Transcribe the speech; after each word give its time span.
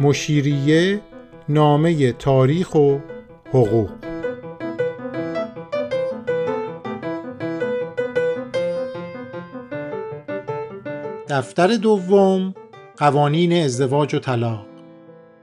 مشیریه 0.00 1.00
نامه 1.48 2.12
تاریخ 2.12 2.74
و 2.74 2.98
حقوق. 3.48 3.90
دفتر 11.28 11.66
دوم 11.66 12.54
قوانین 12.96 13.64
ازدواج 13.64 14.14
و 14.14 14.18
طلاق. 14.18 14.66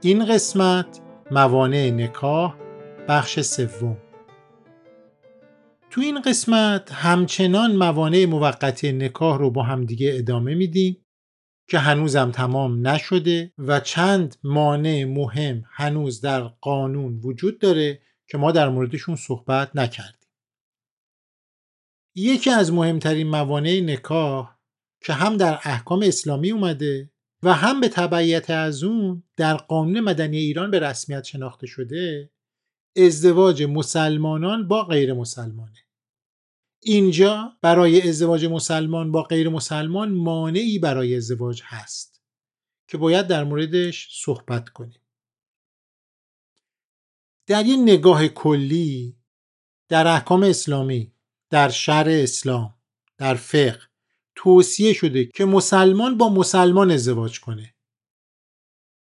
این 0.00 0.24
قسمت 0.24 1.00
موانع 1.30 1.90
نکاح 1.90 2.54
بخش 3.08 3.40
سوم. 3.40 3.96
تو 5.90 6.00
این 6.00 6.20
قسمت 6.20 6.92
همچنان 6.92 7.76
موانع 7.76 8.24
موقت 8.24 8.84
نکاح 8.84 9.38
رو 9.38 9.50
با 9.50 9.62
همدیگه 9.62 10.12
ادامه 10.14 10.54
میدیم 10.54 11.06
که 11.68 11.78
هنوزم 11.78 12.30
تمام 12.30 12.86
نشده 12.86 13.52
و 13.58 13.80
چند 13.80 14.36
مانع 14.44 15.04
مهم 15.04 15.64
هنوز 15.70 16.20
در 16.20 16.40
قانون 16.40 17.20
وجود 17.24 17.58
داره 17.58 18.00
که 18.28 18.38
ما 18.38 18.52
در 18.52 18.68
موردشون 18.68 19.16
صحبت 19.16 19.70
نکردیم. 19.76 20.28
یکی 22.14 22.50
از 22.50 22.72
مهمترین 22.72 23.26
موانع 23.26 23.80
نکاح 23.80 24.56
که 25.00 25.12
هم 25.12 25.36
در 25.36 25.58
احکام 25.62 26.02
اسلامی 26.02 26.50
اومده 26.50 27.10
و 27.42 27.54
هم 27.54 27.80
به 27.80 27.88
تبعیت 27.88 28.50
از 28.50 28.84
اون 28.84 29.22
در 29.36 29.54
قانون 29.56 30.00
مدنی 30.00 30.38
ایران 30.38 30.70
به 30.70 30.80
رسمیت 30.80 31.24
شناخته 31.24 31.66
شده 31.66 32.30
ازدواج 32.96 33.62
مسلمانان 33.62 34.68
با 34.68 34.84
غیر 34.84 35.12
مسلمانه. 35.12 35.78
اینجا 36.82 37.52
برای 37.62 38.08
ازدواج 38.08 38.44
مسلمان 38.44 39.12
با 39.12 39.22
غیر 39.22 39.48
مسلمان 39.48 40.12
مانعی 40.12 40.78
برای 40.78 41.16
ازدواج 41.16 41.62
هست 41.64 42.22
که 42.88 42.98
باید 42.98 43.26
در 43.26 43.44
موردش 43.44 44.08
صحبت 44.24 44.68
کنیم. 44.68 45.00
در 47.46 47.66
یه 47.66 47.76
نگاه 47.76 48.28
کلی 48.28 49.16
در 49.88 50.06
احکام 50.06 50.42
اسلامی 50.42 51.12
در 51.50 51.68
شرع 51.68 52.12
اسلام 52.12 52.74
در 53.18 53.34
فقه 53.34 53.80
توصیه 54.34 54.92
شده 54.92 55.24
که 55.24 55.44
مسلمان 55.44 56.18
با 56.18 56.28
مسلمان 56.28 56.90
ازدواج 56.90 57.40
کنه. 57.40 57.74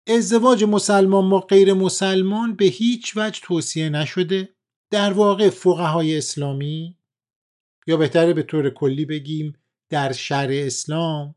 ازدواج 0.09 0.65
مسلمان 0.65 1.31
با 1.31 1.41
غیر 1.41 1.73
مسلمان 1.73 2.57
به 2.57 2.65
هیچ 2.65 3.13
وجه 3.17 3.41
توصیه 3.43 3.89
نشده؟ 3.89 4.55
در 4.91 5.13
واقع 5.13 5.51
فقهای 5.51 6.19
اسلامی؟ 6.19 6.99
یا 7.87 7.97
بهتره 7.97 8.33
به 8.33 8.43
طور 8.43 8.71
کلی 8.71 9.05
بگیم 9.05 9.53
در 9.89 10.13
شرع 10.13 10.55
اسلام؟ 10.67 11.35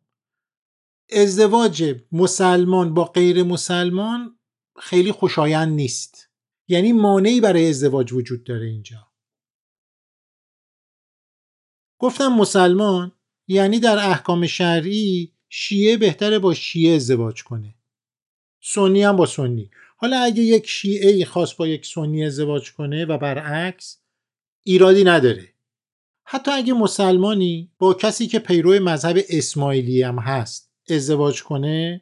ازدواج 1.12 2.04
مسلمان 2.12 2.94
با 2.94 3.06
غیر 3.06 3.44
مسلمان 3.44 4.40
خیلی 4.80 5.12
خوشایند 5.12 5.74
نیست. 5.74 6.30
یعنی 6.68 6.92
مانعی 6.92 7.42
برای 7.42 7.70
ازدواج 7.70 8.14
وجود 8.14 8.44
داره 8.44 8.68
اینجا. 8.68 9.12
گفتم 12.00 12.28
مسلمان 12.28 13.12
یعنی 13.48 13.80
در 13.80 14.10
احکام 14.10 14.48
شرعی 14.48 15.34
شیعه 15.50 15.98
بهتره 15.98 16.40
با 16.40 16.54
شیعه 16.54 16.96
ازدواج 16.96 17.44
کنه. 17.44 17.76
سنی 18.62 19.04
هم 19.04 19.16
با 19.16 19.26
سنی. 19.26 19.70
حالا 19.98 20.20
اگه 20.20 20.44
یک 20.44 20.68
شیعه 20.68 21.26
خاص 21.26 21.54
با 21.54 21.68
یک 21.68 21.86
سنی 21.86 22.26
ازدواج 22.26 22.74
کنه 22.74 23.06
و 23.06 23.18
برعکس 23.18 24.02
ایرادی 24.64 25.04
نداره. 25.04 25.54
حتی 26.24 26.52
اگه 26.52 26.74
مسلمانی 26.74 27.72
با 27.78 27.94
کسی 27.94 28.28
که 28.28 28.40
پیرو 28.40 28.80
مذهب 28.80 29.18
اسماعیلی 29.30 30.02
هم 30.02 30.20
هست 30.20 30.72
ازدواج 30.90 31.44
کنه 31.44 32.02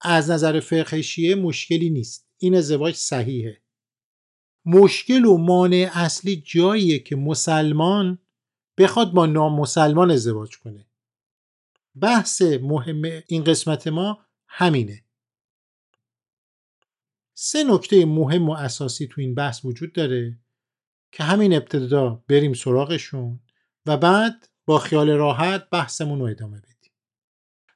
از 0.00 0.30
نظر 0.30 0.60
فقه 0.60 1.02
شیعه 1.02 1.34
مشکلی 1.34 1.90
نیست. 1.90 2.28
این 2.38 2.54
ازدواج 2.54 2.94
صحیحه. 2.94 3.60
مشکل 4.64 5.24
و 5.24 5.36
مانع 5.36 5.90
اصلی 5.94 6.36
جاییه 6.36 6.98
که 6.98 7.16
مسلمان 7.16 8.18
بخواد 8.78 9.12
با 9.12 9.26
نامسلمان 9.26 10.10
ازدواج 10.10 10.58
کنه. 10.58 10.86
بحث 12.00 12.42
مهم 12.42 13.22
این 13.26 13.44
قسمت 13.44 13.86
ما 13.86 14.18
همینه. 14.48 15.03
سه 17.34 17.64
نکته 17.64 18.04
مهم 18.04 18.48
و 18.48 18.52
اساسی 18.52 19.06
تو 19.06 19.20
این 19.20 19.34
بحث 19.34 19.64
وجود 19.64 19.92
داره 19.92 20.38
که 21.12 21.22
همین 21.22 21.54
ابتدا 21.54 22.24
بریم 22.28 22.54
سراغشون 22.54 23.40
و 23.86 23.96
بعد 23.96 24.48
با 24.66 24.78
خیال 24.78 25.10
راحت 25.10 25.70
بحثمون 25.70 26.18
رو 26.18 26.24
ادامه 26.24 26.58
بدیم. 26.58 26.92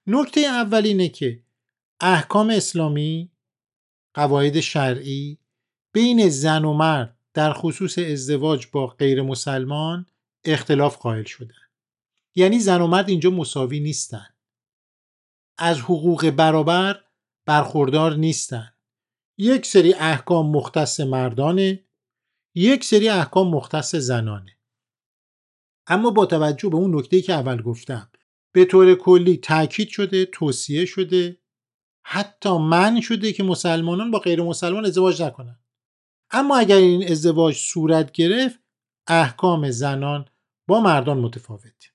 نکته 0.06 0.40
اول 0.40 0.86
اینه 0.86 1.08
که 1.08 1.42
احکام 2.00 2.50
اسلامی 2.50 3.30
قواعد 4.14 4.60
شرعی 4.60 5.38
بین 5.92 6.28
زن 6.28 6.64
و 6.64 6.72
مرد 6.72 7.18
در 7.34 7.52
خصوص 7.52 7.98
ازدواج 7.98 8.66
با 8.72 8.86
غیر 8.86 9.22
مسلمان 9.22 10.06
اختلاف 10.44 10.96
قائل 10.96 11.24
شدن. 11.24 11.54
یعنی 12.34 12.60
زن 12.60 12.80
و 12.80 12.86
مرد 12.86 13.08
اینجا 13.08 13.30
مساوی 13.30 13.80
نیستن. 13.80 14.26
از 15.58 15.80
حقوق 15.80 16.30
برابر 16.30 17.04
برخوردار 17.46 18.16
نیستن. 18.16 18.72
یک 19.38 19.66
سری 19.66 19.94
احکام 19.94 20.50
مختص 20.50 21.00
مردانه 21.00 21.84
یک 22.54 22.84
سری 22.84 23.08
احکام 23.08 23.48
مختص 23.48 23.94
زنانه. 23.94 24.58
اما 25.86 26.10
با 26.10 26.26
توجه 26.26 26.68
به 26.68 26.76
اون 26.76 26.98
نکته 26.98 27.22
که 27.22 27.32
اول 27.32 27.62
گفتم 27.62 28.10
به 28.52 28.64
طور 28.64 28.94
کلی 28.94 29.36
تاکید 29.36 29.88
شده 29.88 30.24
توصیه 30.24 30.84
شده 30.84 31.38
حتی 32.04 32.58
من 32.58 33.00
شده 33.00 33.32
که 33.32 33.42
مسلمانان 33.42 34.10
با 34.10 34.18
غیر 34.18 34.42
مسلمان 34.42 34.86
ازدواج 34.86 35.22
نکنند 35.22 35.64
اما 36.30 36.58
اگر 36.58 36.76
این 36.76 37.10
ازدواج 37.10 37.56
صورت 37.56 38.12
گرفت 38.12 38.60
احکام 39.06 39.70
زنان 39.70 40.28
با 40.68 40.80
مردان 40.80 41.18
متفاوت. 41.18 41.92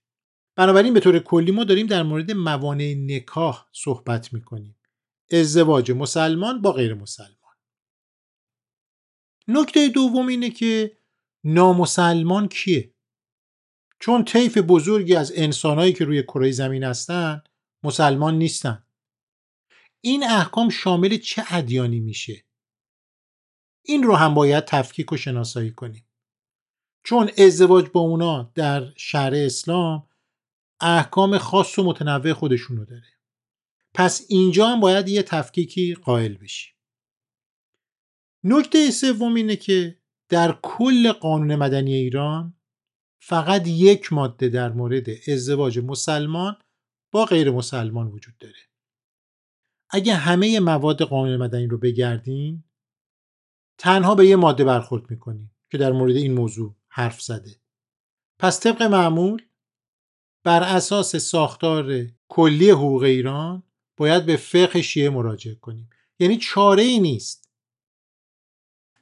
بنابراین 0.55 0.93
به 0.93 0.99
طور 0.99 1.19
کلی 1.19 1.51
ما 1.51 1.63
داریم 1.63 1.87
در 1.87 2.03
مورد 2.03 2.31
موانع 2.31 2.93
نکاح 2.97 3.67
صحبت 3.71 4.33
می‌کنیم. 4.33 4.75
ازدواج 5.33 5.91
مسلمان 5.91 6.61
با 6.61 6.71
غیر 6.71 6.93
مسلمان. 6.93 7.55
نکته 9.47 9.89
دوم 9.89 10.27
اینه 10.27 10.49
که 10.49 10.97
نامسلمان 11.43 12.47
کیه؟ 12.47 12.93
چون 13.99 14.25
طیف 14.25 14.57
بزرگی 14.57 15.15
از 15.15 15.31
انسانهایی 15.35 15.93
که 15.93 16.05
روی 16.05 16.23
کره 16.23 16.51
زمین 16.51 16.83
هستند 16.83 17.49
مسلمان 17.83 18.37
نیستن. 18.37 18.85
این 20.01 20.23
احکام 20.23 20.69
شامل 20.69 21.17
چه 21.17 21.43
ادیانی 21.49 21.99
میشه؟ 21.99 22.45
این 23.85 24.03
رو 24.03 24.15
هم 24.15 24.33
باید 24.33 24.65
تفکیک 24.65 25.11
و 25.11 25.17
شناسایی 25.17 25.71
کنیم. 25.71 26.07
چون 27.03 27.31
ازدواج 27.37 27.89
با 27.89 28.01
اونا 28.01 28.51
در 28.55 28.93
شهر 28.95 29.31
اسلام 29.35 30.09
احکام 30.81 31.37
خاص 31.37 31.79
و 31.79 31.83
متنوع 31.83 32.33
خودشونو 32.33 32.85
داره. 32.85 33.12
پس 33.93 34.25
اینجا 34.29 34.67
هم 34.67 34.79
باید 34.79 35.09
یه 35.09 35.23
تفکیکی 35.23 35.93
قائل 35.93 36.33
بشیم 36.33 36.73
نکته 38.43 38.91
سوم 38.91 39.33
اینه 39.33 39.55
که 39.55 39.99
در 40.29 40.59
کل 40.61 41.11
قانون 41.11 41.55
مدنی 41.55 41.93
ایران 41.93 42.53
فقط 43.19 43.67
یک 43.67 44.13
ماده 44.13 44.49
در 44.49 44.71
مورد 44.71 45.05
ازدواج 45.27 45.79
مسلمان 45.79 46.57
با 47.11 47.25
غیر 47.25 47.51
مسلمان 47.51 48.07
وجود 48.07 48.37
داره. 48.37 48.59
اگه 49.89 50.15
همه 50.15 50.59
مواد 50.59 51.01
قانون 51.01 51.37
مدنی 51.37 51.67
رو 51.67 51.77
بگردیم 51.77 52.65
تنها 53.77 54.15
به 54.15 54.27
یه 54.27 54.35
ماده 54.35 54.63
برخورد 54.63 55.11
می‌کنیم 55.11 55.51
که 55.71 55.77
در 55.77 55.91
مورد 55.91 56.15
این 56.15 56.33
موضوع 56.33 56.75
حرف 56.87 57.21
زده. 57.21 57.55
پس 58.39 58.59
طبق 58.59 58.83
معمول 58.83 59.41
بر 60.43 60.63
اساس 60.63 61.15
ساختار 61.15 62.07
کلی 62.27 62.69
حقوق 62.69 63.03
ایران 63.03 63.63
باید 64.03 64.25
به 64.25 64.35
فقه 64.35 64.81
شیعه 64.81 65.09
مراجعه 65.09 65.55
کنیم. 65.55 65.89
یعنی 66.19 66.37
چاره 66.37 66.83
ای 66.83 66.99
نیست. 66.99 67.49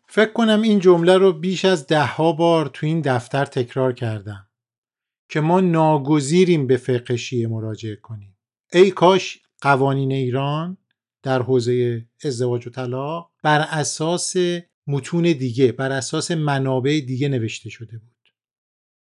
فکر 0.07 0.31
کنم 0.33 0.61
این 0.61 0.79
جمله 0.79 1.17
رو 1.17 1.33
بیش 1.33 1.65
از 1.65 1.87
دهها 1.87 2.31
بار 2.31 2.69
تو 2.73 2.85
این 2.85 3.01
دفتر 3.01 3.45
تکرار 3.45 3.93
کردم 3.93 4.47
که 5.29 5.39
ما 5.39 5.61
ناگزیریم 5.61 6.67
به 6.67 6.77
فقه 6.77 7.17
شیعه 7.17 7.47
مراجعه 7.47 7.95
کنیم. 7.95 8.37
ای 8.73 8.91
کاش 8.91 9.39
قوانین 9.61 10.11
ایران 10.11 10.77
در 11.23 11.41
حوزه 11.41 12.05
ازدواج 12.23 12.67
و 12.67 12.69
طلاق 12.69 13.31
بر 13.43 13.59
اساس 13.59 14.35
متون 14.87 15.23
دیگه 15.23 15.71
بر 15.71 15.91
اساس 15.91 16.31
منابع 16.31 16.99
دیگه 17.07 17.27
نوشته 17.27 17.69
شده 17.69 17.97
بود. 17.97 18.33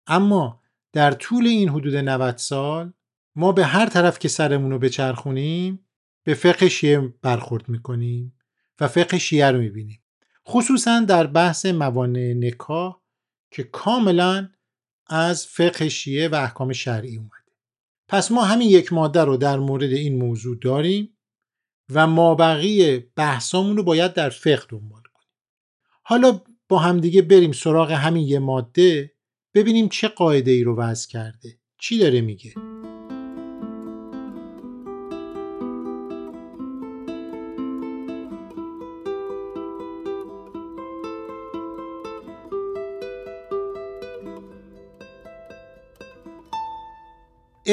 اما 0.07 0.61
در 0.93 1.11
طول 1.11 1.47
این 1.47 1.69
حدود 1.69 1.95
90 1.95 2.37
سال 2.37 2.93
ما 3.35 3.51
به 3.51 3.65
هر 3.65 3.85
طرف 3.85 4.19
که 4.19 4.27
سرمون 4.27 4.71
رو 4.71 4.79
بچرخونیم 4.79 5.85
به 6.23 6.33
فقه 6.33 6.69
شیعه 6.69 7.13
برخورد 7.21 7.69
می‌کنیم 7.69 8.37
و 8.79 8.87
فقه 8.87 9.17
شیعه 9.17 9.51
رو 9.51 9.59
می‌بینیم. 9.59 10.03
خصوصا 10.47 10.99
در 10.99 11.27
بحث 11.27 11.65
موانع 11.65 12.33
نکاح 12.33 13.01
که 13.51 13.63
کاملا 13.63 14.49
از 15.07 15.47
فقه 15.47 15.89
شیعه 15.89 16.27
و 16.27 16.35
احکام 16.35 16.73
شرعی 16.73 17.17
اومده. 17.17 17.51
پس 18.07 18.31
ما 18.31 18.43
همین 18.43 18.69
یک 18.69 18.93
ماده 18.93 19.21
رو 19.21 19.37
در 19.37 19.59
مورد 19.59 19.91
این 19.91 20.17
موضوع 20.17 20.57
داریم 20.61 21.17
و 21.89 22.07
ما 22.07 22.35
بقیه 22.35 23.11
بحثامون 23.15 23.77
رو 23.77 23.83
باید 23.83 24.13
در 24.13 24.29
فقه 24.29 24.65
دنبال 24.69 25.03
کنیم. 25.13 25.31
حالا 26.03 26.41
با 26.67 26.79
همدیگه 26.79 27.21
بریم 27.21 27.51
سراغ 27.51 27.91
همین 27.91 28.27
یه 28.27 28.39
ماده 28.39 29.13
ببینیم 29.53 29.89
چه 29.89 30.07
قاعده 30.07 30.51
ای 30.51 30.63
رو 30.63 30.75
وضع 30.77 31.09
کرده 31.09 31.59
چی 31.79 31.99
داره 31.99 32.21
میگه. 32.21 32.70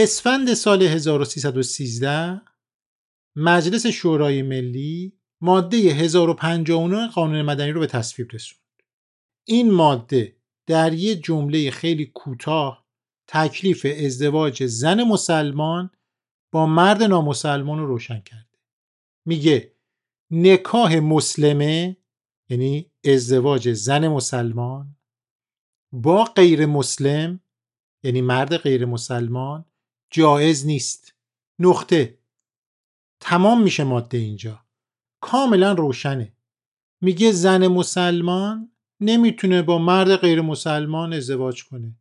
اسفند 0.00 0.54
سال 0.54 0.82
1313 0.82 2.40
مجلس 3.36 3.86
شورای 3.86 4.42
ملی 4.42 5.12
ماده 5.40 5.76
1059 5.76 7.08
قانون 7.08 7.42
مدنی 7.42 7.70
رو 7.70 7.80
به 7.80 7.86
تصویب 7.86 8.28
رسوند. 8.32 8.82
این 9.44 9.70
ماده 9.70 10.36
در 10.66 10.92
یه 10.92 11.16
جمله 11.16 11.70
خیلی 11.70 12.06
کوتاه 12.06 12.86
تکلیف 13.28 13.86
ازدواج 14.04 14.66
زن 14.66 15.02
مسلمان 15.02 15.90
با 16.52 16.66
مرد 16.66 17.02
نامسلمان 17.02 17.78
رو 17.78 17.86
روشن 17.86 18.20
کرده. 18.20 18.58
میگه 19.26 19.72
نکاح 20.30 20.98
مسلمه 20.98 21.96
یعنی 22.48 22.90
ازدواج 23.04 23.72
زن 23.72 24.08
مسلمان 24.08 24.96
با 25.92 26.24
غیر 26.24 26.66
مسلم 26.66 27.40
یعنی 28.02 28.20
مرد 28.20 28.56
غیر 28.56 28.84
مسلمان 28.84 29.64
جایز 30.10 30.66
نیست. 30.66 31.14
نقطه. 31.58 32.18
تمام 33.20 33.62
میشه 33.62 33.84
ماده 33.84 34.18
اینجا. 34.18 34.64
کاملا 35.20 35.72
روشنه. 35.72 36.36
میگه 37.00 37.32
زن 37.32 37.66
مسلمان 37.66 38.72
نمی‌تونه 39.00 39.62
با 39.62 39.78
مرد 39.78 40.16
غیر 40.16 40.40
مسلمان 40.40 41.12
ازدواج 41.12 41.64
کنه. 41.64 41.98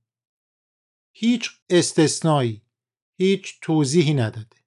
هیچ 1.16 1.50
استثنایی 1.70 2.62
هیچ 3.20 3.60
توضیحی 3.62 4.14
نداده. 4.14 4.58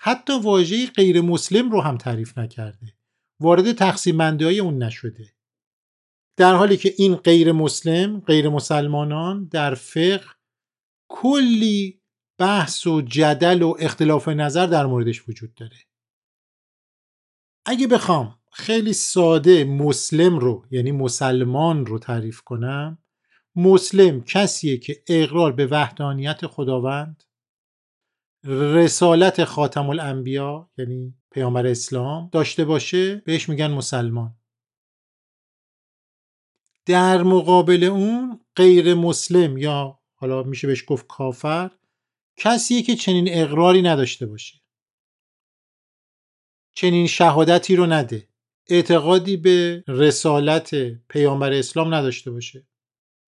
حتی 0.00 0.32
واژه 0.38 0.86
غیر 0.86 1.20
مسلم 1.20 1.70
رو 1.70 1.80
هم 1.80 1.98
تعریف 1.98 2.38
نکرده. 2.38 2.96
وارد 3.40 3.72
تقسیم 3.72 4.20
های 4.20 4.58
اون 4.58 4.82
نشده. 4.82 5.36
در 6.36 6.54
حالی 6.54 6.76
که 6.76 6.94
این 6.96 7.14
غیر 7.14 7.52
مسلم 7.52 8.20
غیر 8.20 8.48
مسلمانان 8.48 9.44
در 9.44 9.74
فقه 9.74 10.26
کلی 11.08 11.95
بحث 12.38 12.86
و 12.86 13.00
جدل 13.00 13.62
و 13.62 13.74
اختلاف 13.78 14.28
نظر 14.28 14.66
در 14.66 14.86
موردش 14.86 15.28
وجود 15.28 15.54
داره. 15.54 15.76
اگه 17.66 17.86
بخوام 17.86 18.38
خیلی 18.52 18.92
ساده 18.92 19.64
مسلم 19.64 20.38
رو 20.38 20.66
یعنی 20.70 20.92
مسلمان 20.92 21.86
رو 21.86 21.98
تعریف 21.98 22.40
کنم 22.40 22.98
مسلم 23.56 24.24
کسیه 24.24 24.78
که 24.78 25.02
اقرار 25.08 25.52
به 25.52 25.66
وحدانیت 25.66 26.46
خداوند 26.46 27.24
رسالت 28.44 29.44
خاتم 29.44 29.90
الانبیا 29.90 30.70
یعنی 30.78 31.14
پیامبر 31.30 31.66
اسلام 31.66 32.28
داشته 32.32 32.64
باشه 32.64 33.16
بهش 33.16 33.48
میگن 33.48 33.70
مسلمان. 33.70 34.34
در 36.86 37.22
مقابل 37.22 37.84
اون 37.84 38.40
غیر 38.56 38.94
مسلم 38.94 39.58
یا 39.58 39.98
حالا 40.14 40.42
میشه 40.42 40.66
بهش 40.66 40.84
گفت 40.86 41.06
کافر 41.06 41.70
کسیه 42.36 42.82
که 42.82 42.96
چنین 42.96 43.26
اقراری 43.30 43.82
نداشته 43.82 44.26
باشه. 44.26 44.60
چنین 46.74 47.06
شهادتی 47.06 47.76
رو 47.76 47.86
نده. 47.86 48.28
اعتقادی 48.68 49.36
به 49.36 49.84
رسالت 49.88 50.74
پیامبر 51.08 51.52
اسلام 51.52 51.94
نداشته 51.94 52.30
باشه. 52.30 52.66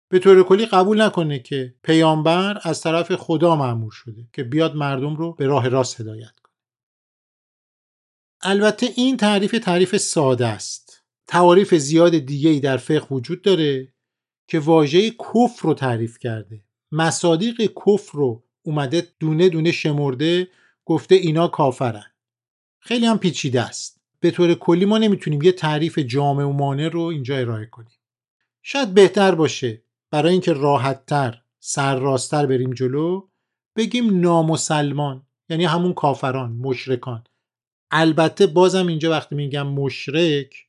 به 0.08 0.18
طور 0.18 0.42
کلی 0.42 0.66
قبول 0.66 1.02
نکنه 1.02 1.38
که 1.38 1.74
پیامبر 1.82 2.60
از 2.62 2.80
طرف 2.80 3.14
خدا 3.14 3.56
معمور 3.56 3.90
شده 3.90 4.28
که 4.32 4.44
بیاد 4.44 4.76
مردم 4.76 5.16
رو 5.16 5.32
به 5.32 5.46
راه 5.46 5.68
راست 5.68 6.00
هدایت 6.00 6.40
کنه. 6.42 6.54
البته 8.42 8.86
این 8.96 9.16
تعریف 9.16 9.50
تعریف 9.50 9.96
ساده 9.96 10.46
است. 10.46 11.04
تعاریف 11.26 11.74
زیاد 11.74 12.18
دیگه 12.18 12.60
در 12.60 12.76
فقه 12.76 13.06
وجود 13.10 13.42
داره 13.42 13.94
که 14.48 14.58
واژه 14.58 15.10
کفر 15.10 15.62
رو 15.62 15.74
تعریف 15.74 16.18
کرده. 16.18 16.64
مصادیق 16.92 17.60
کفر 17.86 18.18
رو 18.18 18.45
اومده 18.66 19.08
دونه 19.20 19.48
دونه 19.48 19.72
شمرده 19.72 20.48
گفته 20.84 21.14
اینا 21.14 21.48
کافرن. 21.48 22.06
خیلی 22.78 23.06
هم 23.06 23.18
پیچیده 23.18 23.62
است. 23.62 24.00
به 24.20 24.30
طور 24.30 24.54
کلی 24.54 24.84
ما 24.84 24.98
نمی‌تونیم 24.98 25.42
یه 25.42 25.52
تعریف 25.52 25.98
جامع 25.98 26.44
و 26.44 26.52
مانع 26.52 26.88
رو 26.88 27.00
اینجا 27.00 27.36
ارائه 27.36 27.66
کنیم. 27.66 27.98
شاید 28.62 28.94
بهتر 28.94 29.34
باشه 29.34 29.82
برای 30.10 30.32
اینکه 30.32 30.52
راحتتر 30.52 31.42
سرراستر 31.60 32.46
بریم 32.46 32.72
جلو 32.72 33.28
بگیم 33.76 34.20
نامسلمان 34.20 35.26
یعنی 35.48 35.64
همون 35.64 35.92
کافران 35.92 36.52
مشرکان. 36.52 37.24
البته 37.90 38.46
بازم 38.46 38.86
اینجا 38.86 39.10
وقتی 39.10 39.34
میگم 39.34 39.66
مشرک 39.66 40.66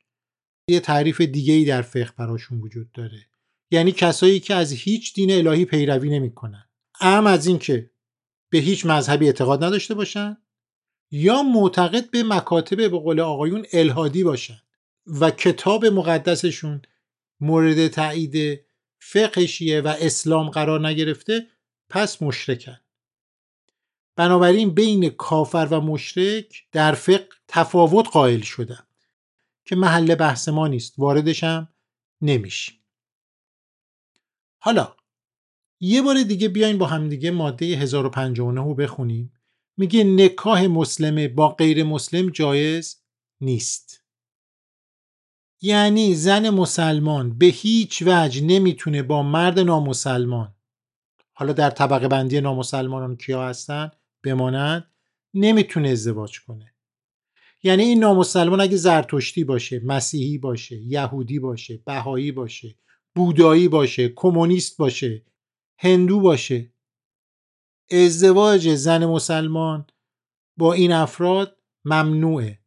یه 0.68 0.80
تعریف 0.80 1.22
دیگه 1.22 1.54
ای 1.54 1.66
در 1.66 1.82
فقه 1.82 2.12
براشون 2.18 2.62
وجود 2.62 2.92
داره. 2.92 3.26
یعنی 3.72 3.92
کسایی 3.92 4.40
که 4.40 4.56
از 4.56 4.72
هیچ 4.72 5.14
دین 5.14 5.32
الهی 5.32 5.66
پیروی 5.66 6.10
نمی‌کنن. 6.10 6.67
ام 7.02 7.28
از 7.28 7.48
اینکه 7.48 7.92
به 8.50 8.58
هیچ 8.58 8.86
مذهبی 8.86 9.26
اعتقاد 9.26 9.64
نداشته 9.64 9.94
باشن 9.94 10.38
یا 11.12 11.44
معتقد 11.44 12.12
به 12.12 12.24
مکاتب 12.24 12.78
به 12.78 13.00
قول 13.00 13.20
آقایون 13.20 13.66
الهادی 13.74 14.24
باشن 14.24 14.62
و 15.06 15.32
کتاب 15.32 15.86
مقدسشون 15.86 16.82
مورد 17.40 17.88
تایید 17.88 18.66
فقه 19.00 19.82
و 19.86 19.88
اسلام 19.88 20.50
قرار 20.50 20.88
نگرفته 20.88 21.48
پس 21.90 22.22
مشرکن. 22.22 22.78
بنابراین 24.16 24.74
بین 24.74 25.10
کافر 25.10 25.68
و 25.72 25.82
مشرک 25.82 26.64
در 26.72 26.94
فقه 26.94 27.28
تفاوت 27.48 28.08
قائل 28.08 28.42
شدن 28.42 28.88
که 29.66 29.76
محل 29.76 30.16
بحث 30.16 30.50
ما 30.50 30.68
نیست 30.68 30.94
واردشم 30.98 31.74
نمیشیم. 32.22 32.80
حالا 34.60 34.97
یه 35.80 36.02
بار 36.02 36.24
دیگه 36.24 36.48
بیاین 36.48 36.78
با 36.78 36.86
همدیگه 36.86 37.32
ماده 37.32 37.66
1059 37.66 38.62
رو 38.62 38.76
بخونیم. 38.76 39.34
میگه 39.78 40.04
نکاح 40.04 40.68
مسلمه 40.68 41.28
با 41.28 41.50
غیر 41.50 41.84
مسلم 41.84 42.30
جایز 42.30 43.02
نیست. 43.42 44.04
یعنی 45.62 46.16
زن 46.16 46.50
مسلمان 46.50 47.38
به 47.38 47.46
هیچ 47.46 48.04
وجه 48.06 48.44
نمی‌تونه 48.44 49.04
با 49.04 49.24
مرد 49.24 49.60
نامسلمان 49.60 50.56
حالا 51.34 51.54
در 51.54 51.70
طبقه 51.70 52.08
بندی 52.08 52.42
نامسلمانان 52.42 53.16
کیا 53.16 53.48
هستن 53.48 53.92
بماند 54.24 54.92
نمی‌تونه 55.34 55.90
ازدواج 55.90 56.40
کنه. 56.42 56.74
یعنی 57.64 57.84
این 57.84 58.00
نامسلمان 58.00 58.62
اگه 58.62 58.78
زرتشتی 58.78 59.44
باشه 59.44 59.82
مسیحی 59.86 60.38
باشه 60.38 60.76
یهودی 60.76 61.40
باشه 61.40 61.78
بهایی 61.78 62.32
باشه 62.32 62.76
بودایی 63.16 63.68
باشه 63.68 64.10
کمونیست 64.10 64.78
باشه 64.78 65.24
هندو 65.78 66.20
باشه. 66.20 66.74
ازدواج 67.92 68.70
زن 68.70 69.06
مسلمان 69.06 69.88
با 70.58 70.74
این 70.74 70.92
افراد 70.92 71.58
ممنوعه. 71.86 72.60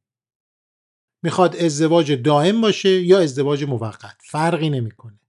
می‌خواد 1.23 1.57
ازدواج 1.57 2.13
دائم 2.13 2.61
باشه 2.61 3.03
یا 3.03 3.19
ازدواج 3.21 3.65
موقت. 3.65 4.17
فرقی 4.21 4.71
نمی‌کنه. 4.71 5.21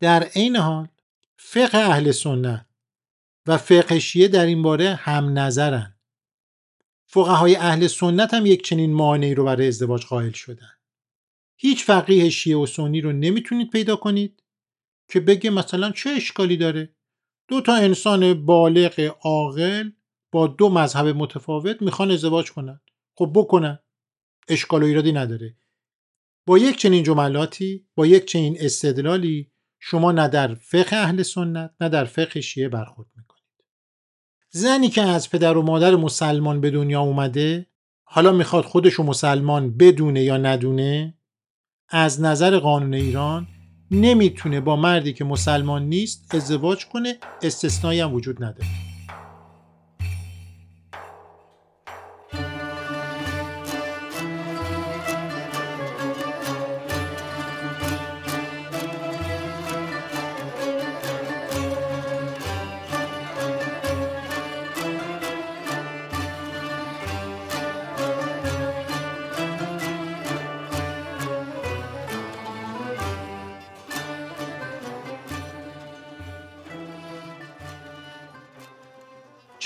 در 0.00 0.22
عین 0.22 0.56
حال 0.56 0.88
فقه 1.36 1.78
اهل 1.78 2.10
سنت 2.10 2.66
و 3.46 3.58
فقه 3.58 3.98
شیعه 3.98 4.28
در 4.28 4.46
این 4.46 4.62
باره 4.62 4.94
هم 4.94 5.38
نظرن. 5.38 5.96
فقهای 7.06 7.56
اهل 7.56 7.86
سنت 7.86 8.34
هم 8.34 8.46
یک 8.46 8.64
چنین 8.64 8.92
مانعی 8.92 9.34
رو 9.34 9.44
برای 9.44 9.68
ازدواج 9.68 10.06
قائل 10.06 10.32
شدن. 10.32 10.72
هیچ 11.56 11.84
فقیه 11.84 12.30
شیعه 12.30 12.56
و 12.56 12.66
سنی 12.66 13.00
رو 13.00 13.12
نمی‌تونید 13.12 13.70
پیدا 13.70 13.96
کنید. 13.96 14.42
که 15.10 15.20
بگه 15.20 15.50
مثلا 15.50 15.90
چه 15.90 16.10
اشکالی 16.10 16.56
داره؟ 16.56 16.94
دو 17.48 17.60
تا 17.60 17.74
انسان 17.74 18.46
بالغ 18.46 19.16
عاقل 19.22 19.90
با 20.32 20.46
دو 20.46 20.68
مذهب 20.68 21.06
متفاوت 21.06 21.82
می‌خوان 21.82 22.10
ازدواج 22.10 22.52
کنند 22.52 22.80
خب 23.14 23.32
بکنن. 23.34 23.78
اشکال 24.48 24.82
و 24.82 24.86
ایرادی 24.86 25.12
نداره. 25.12 25.56
با 26.46 26.58
یک 26.58 26.76
چنین 26.76 27.02
جملاتی 27.02 27.86
با 27.94 28.06
یک 28.06 28.24
چنین 28.24 28.56
استدلالی 28.60 29.50
شما 29.78 30.12
نه 30.12 30.28
در 30.28 30.54
فقه 30.54 30.96
اهل 30.96 31.22
سنت 31.22 31.74
نه 31.80 31.88
در 31.88 32.04
فقه 32.04 32.40
شیعه 32.40 32.68
برخورد 32.68 33.08
می‌کنید. 33.16 33.64
زنی 34.50 34.88
که 34.88 35.02
از 35.02 35.30
پدر 35.30 35.56
و 35.56 35.62
مادر 35.62 35.96
مسلمان 35.96 36.60
به 36.60 36.70
دنیا 36.70 37.00
اومده 37.00 37.66
حالا 38.04 38.32
می‌خواد 38.32 38.64
خودشو 38.64 39.02
مسلمان 39.02 39.76
بدونه 39.76 40.22
یا 40.22 40.36
ندونه 40.36 41.18
از 41.88 42.20
نظر 42.20 42.58
قانون 42.58 42.94
ایران 42.94 43.46
نمی‌تونه 43.90 44.60
با 44.60 44.76
مردی 44.76 45.12
که 45.12 45.24
مسلمان 45.24 45.82
نیست 45.82 46.34
ازدواج 46.34 46.86
کنه 46.86 47.16
استثنایی 47.42 48.00
هم 48.00 48.14
وجود 48.14 48.44
نداره. 48.44 48.89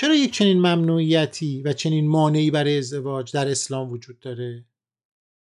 چرا 0.05 0.15
یک 0.15 0.33
چنین 0.33 0.57
ممنوعیتی 0.57 1.61
و 1.61 1.73
چنین 1.73 2.07
مانعی 2.07 2.51
برای 2.51 2.77
ازدواج 2.77 3.31
در 3.31 3.47
اسلام 3.47 3.91
وجود 3.91 4.19
داره؟ 4.19 4.65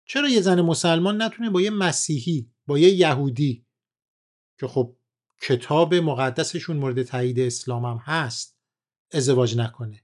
چرا 0.06 0.30
یه 0.30 0.42
زن 0.42 0.62
مسلمان 0.62 1.22
نتونه 1.22 1.50
با 1.50 1.62
یه 1.62 1.70
مسیحی 1.70 2.52
با 2.68 2.80
یه 2.80 2.90
یهودی 2.90 3.66
که 4.60 4.68
خب 4.68 4.96
کتاب 5.42 5.96
مقدسشون 5.96 6.78
مورد 6.78 7.04
تایید 7.04 7.40
اسلام 7.40 7.86
هم 7.86 7.98
هست 7.98 8.58
ازدواج 9.12 9.58
نکنه؟ 9.58 10.04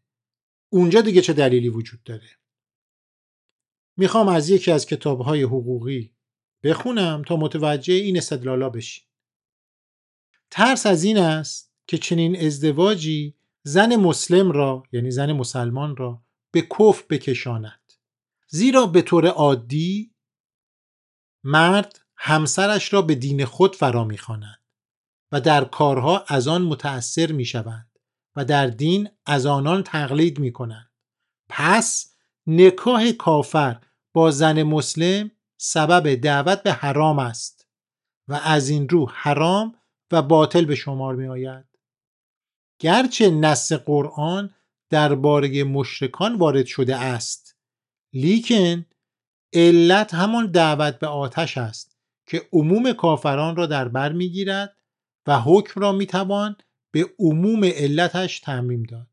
اونجا 0.70 1.02
دیگه 1.02 1.22
چه 1.22 1.34
دلیلی 1.34 1.70
وجود 1.70 2.04
داره؟ 2.04 2.30
می‌خوام 3.98 4.28
از 4.28 4.50
یکی 4.50 4.72
از 4.72 4.86
کتابهای 4.86 5.44
حقوقی 5.44 6.16
بخونم 6.64 7.24
تا 7.28 7.36
متوجه 7.36 7.94
این 7.94 8.18
استدلالا 8.18 8.70
بشی 8.70 9.02
ترس 10.52 10.86
از 10.86 11.04
این 11.04 11.18
است 11.18 11.74
که 11.88 11.98
چنین 11.98 12.46
ازدواجی 12.46 13.39
زن 13.64 13.96
مسلم 13.96 14.52
را 14.52 14.84
یعنی 14.92 15.12
زن 15.12 15.32
مسلمان 15.32 15.96
را 15.96 16.24
به 16.52 16.62
کف 16.62 17.04
بکشاند 17.10 17.94
زیرا 18.48 18.86
به 18.86 19.02
طور 19.02 19.28
عادی 19.28 20.16
مرد 21.44 22.00
همسرش 22.18 22.94
را 22.94 23.02
به 23.02 23.16
دین 23.16 23.46
خود 23.46 23.76
فرا 23.76 24.04
می‌خواند 24.04 24.60
و 25.32 25.42
در 25.42 25.66
کارها 25.66 26.26
از 26.28 26.48
آن 26.48 26.62
متأثر 26.62 27.32
می‌شوند 27.32 28.00
و 28.36 28.46
در 28.46 28.68
دین 28.68 29.10
از 29.26 29.46
آنان 29.46 29.84
تقلید 29.84 30.40
می‌کنند 30.40 30.92
پس 31.50 32.16
نکاح 32.48 33.12
کافر 33.12 33.82
با 34.14 34.32
زن 34.32 34.64
مسلم 34.64 35.32
سبب 35.58 36.16
دعوت 36.16 36.64
به 36.64 36.74
حرام 36.74 37.20
است 37.20 37.68
و 38.28 38.34
از 38.44 38.70
این 38.70 38.90
رو 38.90 39.10
حرام 39.14 39.76
و 40.12 40.22
باطل 40.22 40.66
به 40.66 40.76
شمار 40.76 41.16
می 41.16 41.28
آید. 41.28 41.69
گرچه 42.80 43.30
نص 43.30 43.72
قرآن 43.72 44.54
درباره 44.90 45.64
مشرکان 45.64 46.36
وارد 46.36 46.66
شده 46.66 46.96
است 46.96 47.56
لیکن 48.14 48.86
علت 49.54 50.14
همان 50.14 50.52
دعوت 50.52 51.00
به 51.00 51.08
آتش 51.08 51.58
است 51.58 51.98
که 52.26 52.42
عموم 52.54 52.94
کافران 52.94 53.56
را 53.56 53.66
در 53.66 53.88
بر 53.88 54.12
می‌گیرد 54.12 54.76
و 55.28 55.40
حکم 55.40 55.82
را 55.82 55.92
می‌توان 55.92 56.56
به 56.92 57.06
عموم 57.20 57.64
علتش 57.64 58.40
تعمیم 58.40 58.84
داد. 58.84 59.08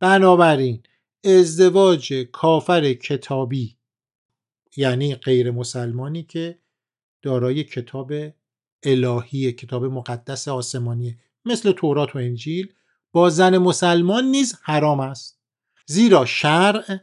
بنابراین 0.00 0.82
ازدواج 1.24 2.12
کافر 2.32 2.92
کتابی 2.92 3.76
یعنی 4.76 5.14
غیر 5.14 5.50
مسلمانی 5.50 6.22
که 6.22 6.58
دارای 7.22 7.64
کتاب 7.64 8.12
الهی 8.82 9.52
کتاب 9.52 9.84
مقدس 9.84 10.48
آسمانی 10.48 11.18
مثل 11.44 11.72
تورات 11.72 12.16
و 12.16 12.18
انجیل 12.18 12.74
با 13.14 13.30
زن 13.30 13.58
مسلمان 13.58 14.24
نیز 14.24 14.54
حرام 14.62 15.00
است. 15.00 15.40
زیرا 15.86 16.24
شرع 16.24 16.98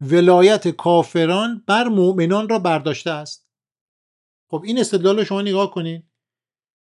ولایت 0.00 0.68
کافران 0.68 1.64
بر 1.66 1.88
مؤمنان 1.88 2.48
را 2.48 2.58
برداشته 2.58 3.10
است. 3.10 3.48
خب 4.50 4.62
این 4.64 4.80
استدلال 4.80 5.18
رو 5.18 5.24
شما 5.24 5.42
نگاه 5.42 5.70
کنین. 5.70 6.02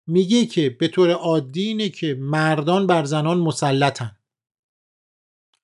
میگه 0.06 0.46
که 0.46 0.70
به 0.70 0.88
طور 0.88 1.10
عادی 1.10 1.62
اینه 1.62 1.88
که 1.88 2.16
مردان 2.20 2.86
بر 2.86 3.04
زنان 3.04 3.38
مسلطن. 3.38 4.16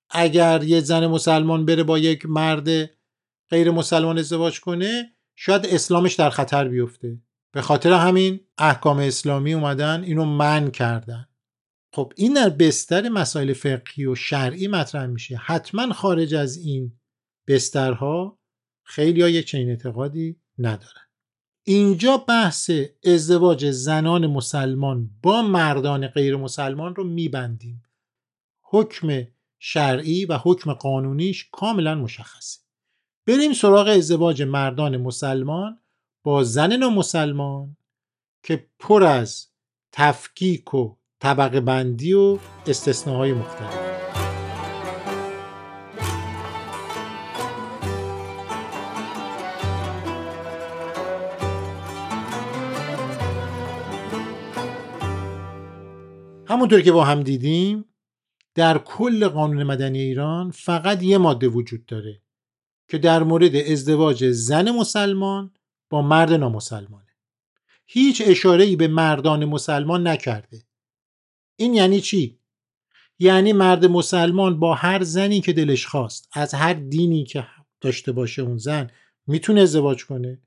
اگر 0.09 0.63
یه 0.63 0.81
زن 0.81 1.07
مسلمان 1.07 1.65
بره 1.65 1.83
با 1.83 1.99
یک 1.99 2.25
مرد 2.25 2.67
غیر 3.49 3.71
مسلمان 3.71 4.17
ازدواج 4.17 4.61
کنه 4.61 5.15
شاید 5.35 5.65
اسلامش 5.65 6.13
در 6.13 6.29
خطر 6.29 6.67
بیفته. 6.67 7.21
به 7.51 7.61
خاطر 7.61 7.93
همین 7.93 8.39
احکام 8.57 8.97
اسلامی 8.97 9.53
اومدن 9.53 10.03
اینو 10.03 10.25
من 10.25 10.71
کردن. 10.71 11.27
خب 11.93 12.13
این 12.15 12.33
در 12.33 12.49
بستر 12.49 13.09
مسائل 13.09 13.53
فقهی 13.53 14.05
و 14.05 14.15
شرعی 14.15 14.67
مطرح 14.67 15.05
میشه. 15.05 15.35
حتما 15.35 15.93
خارج 15.93 16.35
از 16.35 16.57
این 16.57 16.99
بسترها 17.47 18.39
خیلی 18.83 19.21
ها 19.21 19.29
یک 19.29 19.47
چنین 19.47 19.69
اعتقادی 19.69 20.41
ندارن. 20.57 21.07
اینجا 21.63 22.17
بحث 22.17 22.71
ازدواج 23.03 23.71
زنان 23.71 24.27
مسلمان 24.27 25.09
با 25.23 25.41
مردان 25.41 26.07
غیر 26.07 26.35
مسلمان 26.35 26.95
رو 26.95 27.03
میبندیم. 27.03 27.83
حکم 28.61 29.27
شرعی 29.59 30.25
و 30.25 30.37
حکم 30.37 30.73
قانونیش 30.73 31.49
کاملا 31.51 31.95
مشخصه. 31.95 32.59
بریم 33.27 33.53
سراغ 33.53 33.87
ازدواج 33.87 34.41
مردان 34.41 34.97
مسلمان 34.97 35.79
با 36.23 36.43
زن 36.43 36.73
نامسلمان 36.73 37.77
که 38.43 38.69
پر 38.79 39.03
از 39.03 39.47
تفکیک 39.91 40.73
و 40.73 40.95
طبقه 41.23 41.59
بندی 41.59 42.13
و 42.13 42.39
استثناهای 42.67 43.33
مختلف. 43.33 43.93
همونطور 56.47 56.81
که 56.81 56.91
با 56.91 57.03
هم 57.03 57.23
دیدیم 57.23 57.85
در 58.55 58.77
کل 58.77 59.27
قانون 59.27 59.63
مدنی 59.63 59.99
ایران 59.99 60.51
فقط 60.51 61.03
یه 61.03 61.17
ماده 61.17 61.47
وجود 61.47 61.85
داره 61.85 62.21
که 62.87 62.97
در 62.97 63.23
مورد 63.23 63.55
ازدواج 63.55 64.25
زن 64.25 64.71
مسلمان 64.71 65.51
با 65.89 66.01
مرد 66.01 66.33
نامسلمانه. 66.33 67.11
هیچ 67.85 68.21
اشاره 68.25 68.63
ای 68.63 68.75
به 68.75 68.87
مردان 68.87 69.45
مسلمان 69.45 70.07
نکرده. 70.07 70.72
این 71.55 71.73
یعنی 71.73 72.01
چی؟ 72.01 72.39
یعنی 73.19 73.53
مرد 73.53 73.85
مسلمان 73.85 74.59
با 74.59 74.73
هر 74.73 75.03
زنی 75.03 75.41
که 75.41 75.53
دلش 75.53 75.85
خواست 75.85 76.29
از 76.33 76.53
هر 76.53 76.73
دینی 76.73 77.23
که 77.23 77.47
داشته 77.81 78.11
باشه 78.11 78.41
اون 78.41 78.57
زن 78.57 78.89
می‌تونه 79.27 79.61
ازدواج 79.61 80.05
کنه؟ 80.05 80.41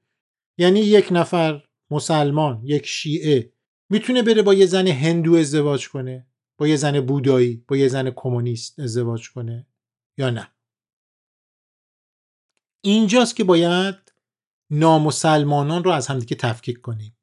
یعنی 0.59 0.81
یک 0.81 1.09
نفر 1.11 1.63
مسلمان 1.91 2.61
یک 2.65 2.87
شیعه 2.87 3.53
می‌تونه 3.91 4.23
بره 4.23 4.43
با 4.43 4.55
یه 4.55 4.67
زن 4.67 4.87
هندو 4.87 5.35
ازدواج 5.35 5.89
کنه؟ 5.89 6.27
با 6.59 6.69
یه 6.69 6.77
زن 6.77 7.01
بودایی 7.01 7.65
با 7.69 7.77
یه 7.77 7.89
زن 7.89 8.11
کمونیست 8.11 8.81
ازدواج 8.81 9.31
کنه؟ 9.31 9.67
یا 10.19 10.31
نه؟ 10.31 10.53
اینجاست 12.81 13.37
که 13.37 13.45
باید 13.45 13.95
نامسلمانان 14.71 15.85
رو 15.85 15.91
از 15.91 16.07
همدیگه 16.07 16.37
تفکیک 16.37 16.81
کنیم. 16.81 17.15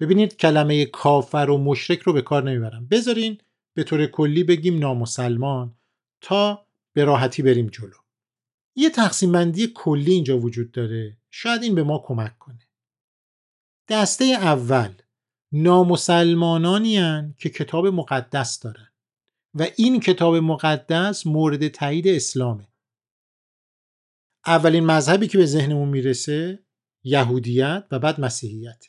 ببینید 0.00 0.36
کلمه 0.36 0.84
کافر 0.84 1.50
و 1.50 1.58
مشرک 1.58 1.98
رو 1.98 2.12
به 2.12 2.22
کار 2.22 2.50
نمی‌برم. 2.50 2.86
بذارین 2.86 3.38
به 3.74 3.84
طور 3.84 4.06
کلی 4.06 4.44
بگیم 4.44 4.78
نامسلمان 4.78 5.74
تا 6.20 6.66
به 6.92 7.04
راحتی 7.04 7.42
بریم 7.42 7.66
جلو. 7.66 7.96
یه 8.76 8.90
تقسیم 8.90 9.32
بندی 9.32 9.72
کلی 9.74 10.12
اینجا 10.12 10.38
وجود 10.38 10.72
داره. 10.72 11.16
شاید 11.30 11.62
این 11.62 11.74
به 11.74 11.82
ما 11.82 12.02
کمک 12.06 12.38
کنه. 12.38 12.68
دسته 13.88 14.24
اول. 14.24 14.92
نامسلمانانی 15.52 16.98
که 17.38 17.50
کتاب 17.50 17.86
مقدس 17.86 18.60
دارن 18.60 18.88
و 19.54 19.66
این 19.76 20.00
کتاب 20.00 20.36
مقدس 20.36 21.26
مورد 21.26 21.68
تایید 21.68 22.08
اسلامه. 22.08 22.68
اولین 24.46 24.86
مذهبی 24.86 25.28
که 25.28 25.38
به 25.38 25.46
ذهنمون 25.46 25.88
می‌رسه 25.88 26.64
یهودیت 27.04 27.84
و 27.90 27.98
بعد 27.98 28.20
مسیحیت. 28.20 28.84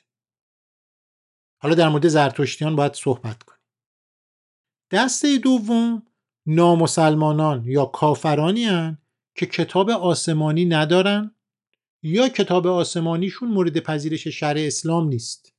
حالا 1.61 1.75
در 1.75 1.89
مورد 1.89 2.07
زرتشتیان 2.07 2.75
باید 2.75 2.93
صحبت 2.93 3.43
کنیم. 3.43 3.59
دسته 4.91 5.37
دوم 5.37 6.03
نامسلمانان 6.45 7.63
یا 7.65 7.85
کافرانی 7.85 8.65
هن 8.65 8.97
که 9.35 9.45
کتاب 9.45 9.89
آسمانی 9.89 10.65
ندارن 10.65 11.35
یا 12.03 12.29
کتاب 12.29 12.67
آسمانیشون 12.67 13.49
مورد 13.49 13.79
پذیرش 13.79 14.27
شرع 14.27 14.61
اسلام 14.61 15.07
نیست. 15.07 15.53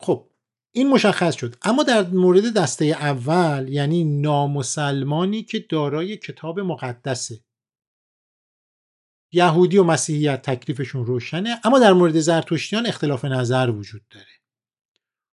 خب 0.00 0.30
این 0.72 0.88
مشخص 0.90 1.36
شد. 1.36 1.56
اما 1.62 1.82
در 1.82 2.06
مورد 2.06 2.52
دسته 2.52 2.84
اول 2.84 3.68
یعنی 3.68 4.04
نامسلمانی 4.04 5.42
که 5.42 5.58
دارای 5.58 6.16
کتاب 6.16 6.60
مقدسه. 6.60 7.44
یهودی 9.32 9.78
و 9.78 9.84
مسیحیت 9.84 10.42
تکلیفشون 10.42 11.06
روشنه 11.06 11.60
اما 11.64 11.78
در 11.78 11.92
مورد 11.92 12.20
زرتشتیان 12.20 12.86
اختلاف 12.86 13.24
نظر 13.24 13.70
وجود 13.70 14.08
داره. 14.10 14.33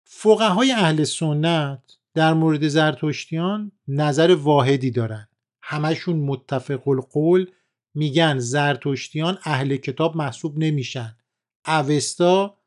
فقهای 0.09 0.73
اهل 0.73 1.05
سنت 1.05 1.99
در 2.15 2.35
مورد 2.35 2.69
زرتشتیان 2.69 3.73
نظر 3.89 4.35
واحدی 4.35 4.91
دارن. 4.91 5.29
همشون 5.63 6.17
متفق 6.17 6.89
القول 6.89 7.51
میگن 7.95 8.39
زرتشتیان 8.39 9.39
اهل 9.45 9.77
کتاب 9.77 10.17
محسوب 10.17 10.59
نمیشن. 10.59 11.17
اوستا 11.67 12.59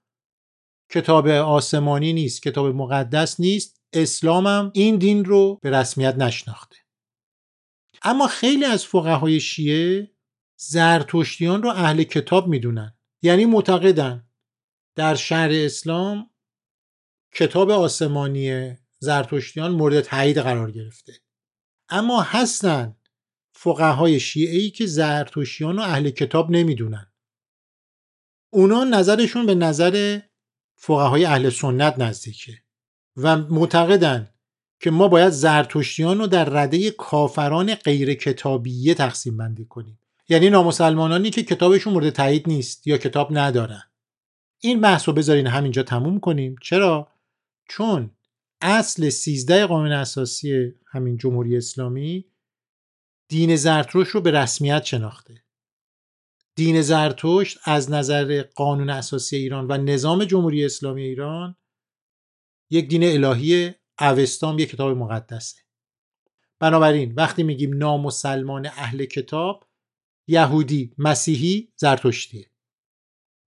کتاب 0.92 1.28
آسمانی 1.28 2.14
نیست 2.14 2.44
کتاب 2.44 2.76
مقدس 2.76 3.40
نیست 3.40 3.82
اسلام 3.94 4.48
هم 4.48 4.72
این 4.74 4.98
دین 4.98 5.26
رو 5.26 5.60
به 5.62 5.72
رسمیت 5.72 6.16
نشناخته. 6.16 6.78
اما 8.04 8.28
خیلی 8.28 8.66
از 8.66 8.86
فقهای 8.86 9.40
شیعه 9.40 10.12
زرتشتیان 10.58 11.64
رو 11.64 11.70
اهل 11.70 12.04
کتاب 12.04 12.48
می‌دونن. 12.48 12.94
یعنی 13.22 13.46
معتقدن 13.46 14.28
در 14.96 15.16
شهر 15.16 15.50
اسلام 15.52 16.30
کتاب 17.34 17.70
آسمانی 17.70 18.78
زرتشتیان 19.00 19.72
مورد 19.72 20.02
تایید 20.02 20.38
قرار 20.38 20.72
گرفته. 20.72 21.14
اما 21.90 22.22
هستن 22.22 22.96
فقهای 23.54 24.20
شیعه 24.20 24.58
ای 24.60 24.70
که 24.70 24.86
زرتشتیان 24.86 25.80
و 25.80 25.82
اهل 25.82 26.10
کتاب 26.10 26.52
نمی‌دونن. 26.52 27.12
اونا 28.50 28.84
نظرشون 28.84 29.46
به 29.46 29.56
نظر 29.56 30.20
فقهای 30.76 31.26
اهل 31.26 31.50
سنت 31.50 32.00
نزدیکه 32.00 32.54
و 33.18 33.38
معتقدن 33.38 34.30
که 34.80 34.92
ما 34.92 35.08
باید 35.08 35.30
زرتشتیان 35.30 36.18
رو 36.18 36.28
در 36.28 36.46
رده 36.46 36.92
کافران 36.92 37.76
غیر 37.76 38.14
کتابیه 38.14 38.94
تقسیم 38.94 39.38
بندی 39.38 39.66
کنیم. 39.66 40.00
یعنی 40.30 40.50
نامسلمانانی 40.50 41.30
که 41.30 41.44
کتابشون 41.44 41.94
مورد 41.94 42.10
تایید 42.10 42.48
نیست 42.48 42.88
یا 42.88 42.98
کتاب 42.98 43.38
ندارن. 43.38 43.84
این 44.60 44.82
بحث 44.82 45.08
رو 45.08 45.14
بذارین 45.14 45.48
همینجا 45.48 45.84
تموم 45.84 46.20
کنیم. 46.20 46.56
چرا؟ 46.62 47.08
چون 47.70 48.12
اصل 48.62 49.10
13 49.10 49.66
قانون 49.66 49.92
اساسی 49.92 50.74
همین 50.88 51.18
جمهوری 51.18 51.58
اسلامی 51.58 52.26
دین 53.30 53.56
زرتشت 53.56 54.10
رو 54.10 54.22
به 54.22 54.32
رسمیت 54.32 54.84
شناخته. 54.84 55.44
دین 56.56 56.82
زرتشت 56.82 57.58
از 57.64 57.92
نظر 57.92 58.44
قانون 58.56 58.90
اساسی 58.90 59.36
ایران 59.36 59.68
و 59.68 59.78
نظام 59.78 60.26
جمهوری 60.26 60.66
اسلامی 60.66 61.04
ایران 61.04 61.56
یک 62.70 62.88
دین 62.88 63.04
الهی 63.04 63.74
اوستام 64.00 64.60
یک 64.60 64.70
کتاب 64.70 64.98
مقدسه. 64.98 65.58
بنابراین 66.60 67.14
وقتی 67.16 67.44
میگیم 67.44 67.78
نامسلمان 67.78 68.66
اهل 68.66 69.06
کتاب 69.06 69.70
یهودی 70.28 70.94
مسیحی 70.98 71.74
زرتشتیه. 71.76 72.52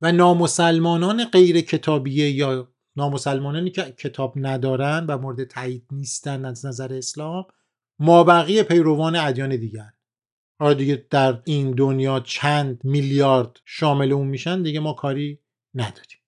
و 0.00 0.12
نامسلمانان 0.12 1.24
غیر 1.24 1.60
کتابیه 1.60 2.30
یا 2.30 2.71
نامسلمانانی 2.96 3.70
که 3.70 3.82
کتاب 3.82 4.34
ندارن 4.36 5.06
و 5.06 5.18
مورد 5.18 5.44
تایید 5.44 5.86
نیستن 5.92 6.44
از 6.44 6.66
نظر 6.66 6.94
اسلام 6.94 7.46
ما 7.98 8.24
بقیه 8.24 8.62
پیروان 8.62 9.16
ادیان 9.16 9.56
دیگر 9.56 9.92
حالا 10.60 10.74
دیگه 10.74 11.06
در 11.10 11.42
این 11.44 11.70
دنیا 11.70 12.20
چند 12.20 12.80
میلیارد 12.84 13.60
شامل 13.64 14.12
اون 14.12 14.26
میشن 14.26 14.62
دیگه 14.62 14.80
ما 14.80 14.92
کاری 14.92 15.38
نداریم. 15.74 16.18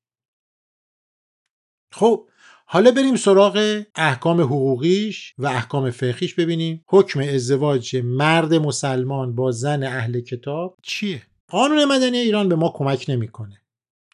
خب 1.92 2.28
حالا 2.66 2.90
بریم 2.90 3.16
سراغ 3.16 3.82
احکام 3.94 4.40
حقوقیش 4.40 5.34
و 5.38 5.46
احکام 5.46 5.90
فقهیش 5.90 6.34
ببینیم. 6.34 6.84
حکم 6.88 7.20
ازدواج 7.20 7.96
مرد 7.96 8.54
مسلمان 8.54 9.34
با 9.34 9.50
زن 9.50 9.82
اهل 9.82 10.20
کتاب 10.20 10.78
چیه؟ 10.82 11.22
قانون 11.48 11.84
مدنی 11.84 12.18
ایران 12.18 12.48
به 12.48 12.54
ما 12.54 12.72
کمک 12.74 13.06
نمی‌کنه. 13.08 13.60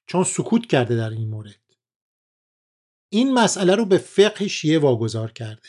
چون 0.07 0.25
سکوت 0.25 0.66
کرده 0.66 0.97
در 0.97 1.11
این 1.11 1.28
مورد. 1.28 1.60
این 3.12 3.35
مسئله 3.35 3.75
رو 3.75 3.85
به 3.85 3.99
فقه 3.99 4.49
شیعه 4.49 4.79
واگذار 4.79 5.33
کرده. 5.33 5.69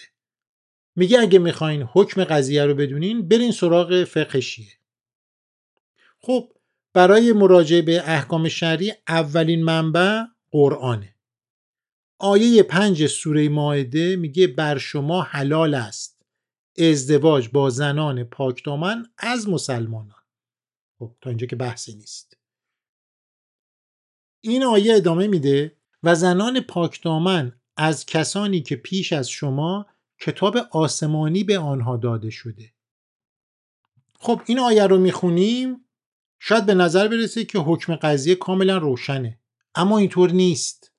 میگه 0.96 1.20
اگه 1.20 1.40
می‌خواین 1.40 1.82
حکم 1.82 2.24
قضیه 2.24 2.66
رو 2.66 2.76
بدونین 2.76 3.28
برین 3.28 3.52
سراغ 3.52 4.04
فقه 4.04 4.42
شیعه 4.42 4.74
خب 6.22 6.54
برای 6.94 7.34
مراجعه 7.34 7.82
به 7.82 8.10
احکام 8.10 8.50
شرعی 8.50 8.94
اولین 9.08 9.64
منبع 9.64 10.24
قرآنه. 10.52 11.16
آیه 12.20 12.64
پنج 12.64 13.08
سوره 13.08 13.50
ماعده 13.50 14.16
میگه 14.16 14.48
بر 14.48 14.78
شما 14.78 15.22
حلال 15.22 15.74
است. 15.74 16.22
ازدواج 16.78 17.50
با 17.50 17.70
زنان 17.70 18.24
پاکدامن 18.24 19.06
از 19.18 19.50
مسلمانان. 19.50 20.24
خب 21.00 21.16
تا 21.22 21.30
اینجا 21.30 21.48
که 21.48 21.56
بحثی 21.56 21.96
نیست. 21.96 22.38
این 24.42 24.64
آیه 24.64 24.96
ادامه 24.96 25.28
میده. 25.28 25.78
و 26.04 26.16
زنان 26.16 26.60
پاکدامن 26.60 27.52
از 27.78 28.06
کسانی 28.06 28.62
که 28.62 28.76
پیش 28.76 29.14
از 29.14 29.30
شما 29.30 29.86
کتاب 30.22 30.58
آسمانی 30.72 31.44
به 31.44 31.60
آنها 31.60 31.98
داده 31.98 32.30
شده. 32.30 32.74
خب 34.20 34.42
این 34.46 34.60
آیه 34.60 34.88
رو 34.88 34.98
می‌خونیم. 34.98 35.86
شاید 36.40 36.66
به 36.66 36.74
نظر 36.74 37.08
برسه 37.08 37.46
که 37.46 37.60
حکم 37.60 37.96
قضیه 37.96 38.36
کاملا 38.36 38.78
روشنه. 38.78 39.40
اما 39.76 39.98
اینطور 39.98 40.32
نیست. 40.32 40.92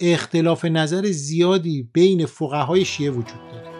اختلاف 0.00 0.64
نظر 0.64 1.10
زیادی 1.10 1.82
بین 1.82 2.26
فقهای 2.26 2.84
شیعه 2.84 3.10
وجود 3.10 3.48
داره. 3.52 3.71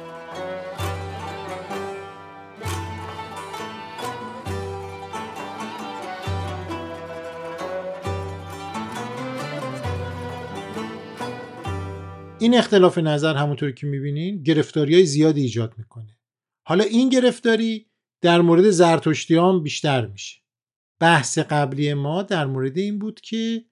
این 12.42 12.54
اختلاف 12.54 12.98
نظر 12.98 13.36
همونطور 13.36 13.72
که 13.72 13.86
می‌بینین 13.86 14.42
گرفتاری 14.42 14.94
های 14.94 15.06
زیادی 15.06 15.40
ایجاد 15.40 15.74
می‌کنه. 15.78 16.18
حالا 16.66 16.84
این 16.84 17.08
گرفتاری 17.08 17.86
در 18.22 18.40
مورد 18.40 18.70
زرتشتیان 18.70 19.62
بیشتر 19.62 20.06
میشه. 20.06 20.40
بحث 21.00 21.38
قبلی 21.38 21.94
ما 21.94 22.22
در 22.22 22.46
مورد 22.46 22.78
این 22.78 22.98
بود 22.98 23.20
که 23.20 23.64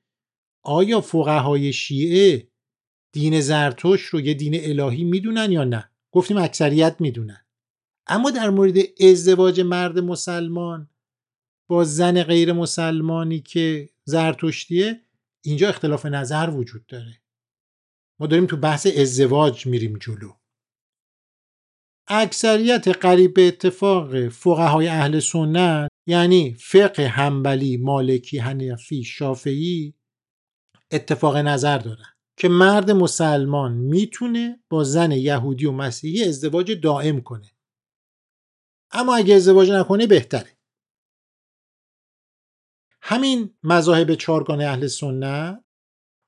آیا 0.65 1.01
فقهای 1.01 1.73
شیعه 1.73 2.49
دین 3.13 3.41
زرتشت 3.41 4.07
رو 4.07 4.21
یه 4.21 4.35
دین 4.35 4.81
الهی 4.81 5.05
می‌دونن 5.05 5.53
یا 5.53 5.65
نه؟ 5.65 5.91
گفتیم 6.13 6.37
اکثریت 6.37 6.97
می‌دونن. 7.01 7.47
اما 8.07 8.31
در 8.31 8.51
مورد 8.51 8.77
ازدواج 9.01 9.61
مرد 9.61 9.99
مسلمان 9.99 10.91
با 11.69 11.85
زن 11.85 12.23
غیر 12.23 12.53
مسلمانی 12.53 13.41
که 13.41 13.89
زرتشتیه 14.05 15.01
اینجا 15.45 15.69
اختلاف 15.69 16.07
نظر 16.07 16.51
وجود 16.51 16.87
داره. 16.87 17.21
ما 18.21 18.27
داریم 18.27 18.47
تو 18.47 18.57
بحث 18.57 18.87
ازدواج 18.87 19.67
میریم 19.67 19.99
جلو. 19.99 20.33
اکثریت 22.09 22.89
قریب 22.89 23.35
به 23.35 23.49
اتفاق 23.49 24.29
فقهای 24.29 24.89
اهل 24.89 25.21
سنت 25.21 25.91
یعنی 26.07 26.55
فقه 26.55 27.09
همبلی 27.09 27.77
مالکی 27.77 28.39
حنفی 28.39 29.05
شافعی 29.05 29.95
اتفاق 30.91 31.37
نظر 31.37 31.79
دارن 31.79 32.15
که 32.39 32.49
مرد 32.49 32.91
مسلمان 32.91 33.73
می‌تونه 33.73 34.65
با 34.71 34.85
زن 34.85 35.13
یهودی 35.13 35.67
و 35.67 35.73
مسیحی 35.73 36.25
ازدواج 36.25 36.73
دائم 36.73 37.21
کنه. 37.21 37.51
اما 38.93 39.17
اگه 39.17 39.35
ازدواج 39.35 39.71
نکنه 39.71 40.07
بهتره. 40.07 40.59
همین 43.03 43.59
مذاهب 43.63 44.15
چارگانه 44.15 44.65
اهل 44.65 44.87
سنت 44.87 45.65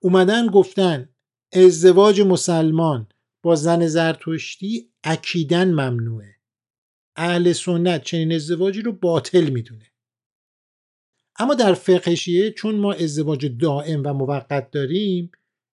اومدن 0.03 0.47
گفتن 0.47 1.12
ازدواج 1.53 2.21
مسلمان 2.21 3.07
با 3.43 3.55
زن 3.55 3.87
زرتشتی 3.87 4.91
اکیدن 5.05 5.69
ممنوعه. 5.69 6.37
اهل 7.17 7.53
سنت 7.53 8.05
چنین 8.05 8.33
ازدواجی 8.33 8.83
رو 8.83 8.93
باطل 8.93 9.51
می‌دونه. 9.51 9.93
اما 11.39 11.55
در 11.55 11.75
فقه 11.75 12.51
چون 12.51 12.75
ما 12.75 12.93
ازدواج 12.93 13.47
دائم 13.61 14.03
و 14.05 14.13
موقت 14.13 14.71
داریم 14.71 15.33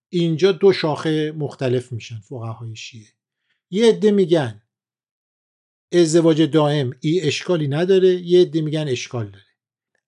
اینجا 0.10 0.52
دو 0.52 0.74
شاخه 0.74 1.32
مختلف 1.32 1.92
میشن 1.92 2.20
فقهای 2.20 2.76
شیعه. 2.76 3.08
یه 3.72 3.90
عده 3.90 4.12
میگن 4.12 4.62
ازدواج 5.92 6.42
دائم 6.42 6.92
ای 7.00 7.22
اشکالی 7.22 7.68
نداره 7.68 8.08
یه 8.08 8.42
عده 8.42 8.62
میگن 8.62 8.88
اشکال 8.88 9.26
داره. 9.26 9.46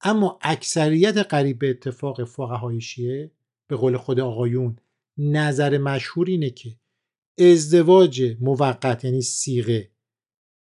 اما 0.02 0.40
اکثریت 0.42 1.18
قریب 1.18 1.60
به 1.60 1.70
اتفاق 1.70 2.24
فقهای 2.24 2.82
شیعه 2.82 3.32
به 3.68 3.76
قول 3.76 3.98
خود 3.98 4.20
آقایون 4.20 4.78
نظر 5.18 5.78
مشهور 5.78 6.28
اینه 6.28 6.50
که 6.50 6.76
ازدواج 7.38 8.38
موقت 8.42 9.06
یعنی 9.06 9.22
سیغه 9.22 9.92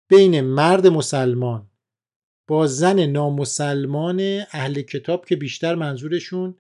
بین 0.09 0.41
مرد 0.41 0.87
مسلمان 0.87 1.71
با 2.49 2.67
زن 2.67 3.07
نامسلمان 3.07 4.21
اهل 4.51 4.83
کتاب 4.83 5.27
که 5.27 5.37
بیشتر 5.37 5.75
منظورشون 5.75 6.55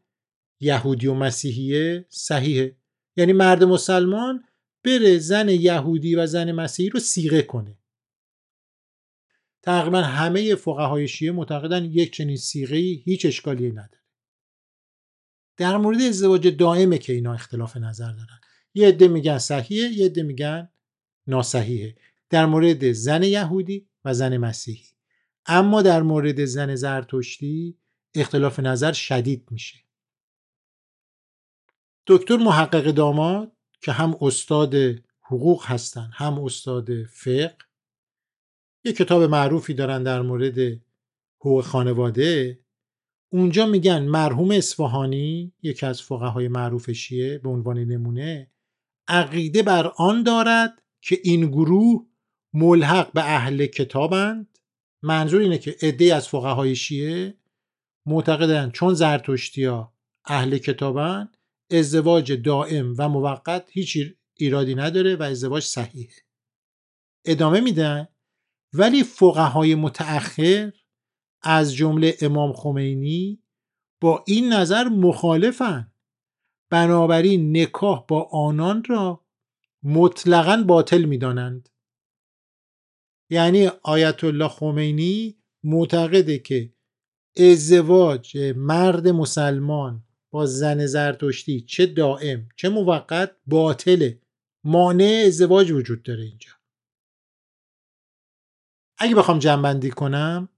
یهودی 0.60 1.06
و 1.06 1.14
مسیحیه 1.14 2.06
صحیحه. 2.08 2.76
یعنی 3.16 3.32
مرد 3.32 3.64
مسلمان 3.64 4.44
بره 4.84 5.18
زن 5.18 5.48
یهودی 5.48 6.14
و 6.14 6.26
زن 6.26 6.52
مسیحی 6.52 6.88
رو 6.88 7.00
سیغه 7.00 7.42
کنه. 7.42 7.78
تقریبا 9.62 10.02
همه 10.02 10.54
فقهای 10.54 11.08
شیعه 11.08 11.32
معتقدن 11.32 11.84
یک 11.84 12.12
چنین 12.12 12.36
سیغه 12.36 12.76
هیچ 12.76 13.26
اشکالی 13.26 13.70
نداره. 13.70 13.99
در 15.56 15.76
مورد 15.76 16.00
ازدواج 16.00 16.48
دائمه 16.48 16.98
که 16.98 17.12
اینا 17.12 17.34
اختلاف 17.34 17.76
نظر 17.76 18.12
دارن. 18.12 18.40
یه 18.74 18.88
عده 18.88 19.08
میگن 19.08 19.38
صحیحه 19.38 19.88
یه 19.88 20.06
عده 20.06 20.22
میگن 20.22 20.68
ناصحیحه 21.26 21.96
در 22.30 22.46
مورد 22.46 22.92
زن 22.92 23.22
یهودی 23.22 23.88
و 24.04 24.14
زن 24.14 24.36
مسیحی. 24.36 24.86
اما 25.46 25.82
در 25.82 26.02
مورد 26.02 26.44
زن 26.44 26.74
زرتشتی 26.74 27.78
اختلاف 28.14 28.60
نظر 28.60 28.92
شدید 28.92 29.48
میشه. 29.50 29.78
دکتر 32.06 32.36
محقق 32.36 32.90
داماد 32.90 33.52
که 33.80 33.92
هم 33.92 34.16
استاد 34.20 34.74
حقوق 35.20 35.64
هستن 35.66 36.10
هم 36.14 36.44
استاد 36.44 37.04
فقه 37.04 37.56
یه 38.84 38.92
کتاب 38.92 39.22
معروفی 39.22 39.74
دارن 39.74 40.02
در 40.02 40.22
مورد 40.22 40.80
حقوق 41.38 41.64
خانواده. 41.64 42.60
اونجا 43.32 43.66
میگن 43.66 44.02
مرحوم 44.02 44.50
اصفهانی 44.50 45.52
یکی 45.62 45.86
از 45.86 46.02
فقهای 46.02 46.48
معروف 46.48 46.90
شیعه 46.90 47.38
به 47.38 47.48
عنوان 47.48 47.78
نمونه 47.78 48.50
عقیده 49.08 49.62
بر 49.62 49.86
آن 49.86 50.22
دارد 50.22 50.82
که 51.00 51.18
این 51.24 51.46
گروه 51.46 52.06
ملحق 52.54 53.12
به 53.12 53.24
اهل 53.24 53.66
کتابند. 53.66 54.58
منظور 55.02 55.40
اینه 55.40 55.58
که 55.58 55.76
عده 55.82 56.14
از 56.14 56.28
فقهای 56.28 56.76
شیعه 56.76 57.34
معتقدند 58.06 58.72
چون 58.72 58.94
زرتشتیا 58.94 59.92
اهل 60.24 60.58
کتابند 60.58 61.36
ازدواج 61.70 62.32
دائم 62.32 62.94
و 62.98 63.08
موقت 63.08 63.68
هیچ 63.72 63.98
ایرادی 64.34 64.74
نداره 64.74 65.16
و 65.16 65.22
ازدواج 65.22 65.62
صحیحه. 65.62 66.16
ادامه 67.24 67.60
میدن. 67.60 68.08
ولی 68.72 69.02
فقهای 69.02 69.74
متأخر 69.74 70.72
از 71.42 71.74
جمله 71.74 72.16
امام 72.20 72.52
خمینی 72.52 73.42
با 74.00 74.24
این 74.26 74.52
نظر 74.52 74.84
مخالفن. 74.84 75.92
بنابراین 76.70 77.56
نکاح 77.56 78.04
با 78.08 78.22
آنان 78.32 78.84
را 78.84 79.24
مطلقا 79.82 80.64
باطل 80.66 81.04
می‌دانند. 81.04 81.68
یعنی 83.30 83.66
آیت 83.66 84.24
الله 84.24 84.48
خمینی 84.48 85.36
معتقده 85.64 86.38
که 86.38 86.74
ازدواج 87.36 88.38
مرد 88.56 89.08
مسلمان 89.08 90.04
با 90.30 90.46
زن 90.46 90.86
زرتشتی 90.86 91.60
چه 91.60 91.86
دائم 91.86 92.48
چه 92.56 92.68
موقت 92.68 93.36
باطله. 93.46 94.22
مانع 94.64 95.24
ازدواج 95.26 95.70
وجود 95.70 96.02
داره 96.02 96.22
اینجا. 96.24 96.50
اگه 98.98 99.14
بخوام 99.14 99.38
جنبندی 99.38 99.90
کنم 99.90 100.48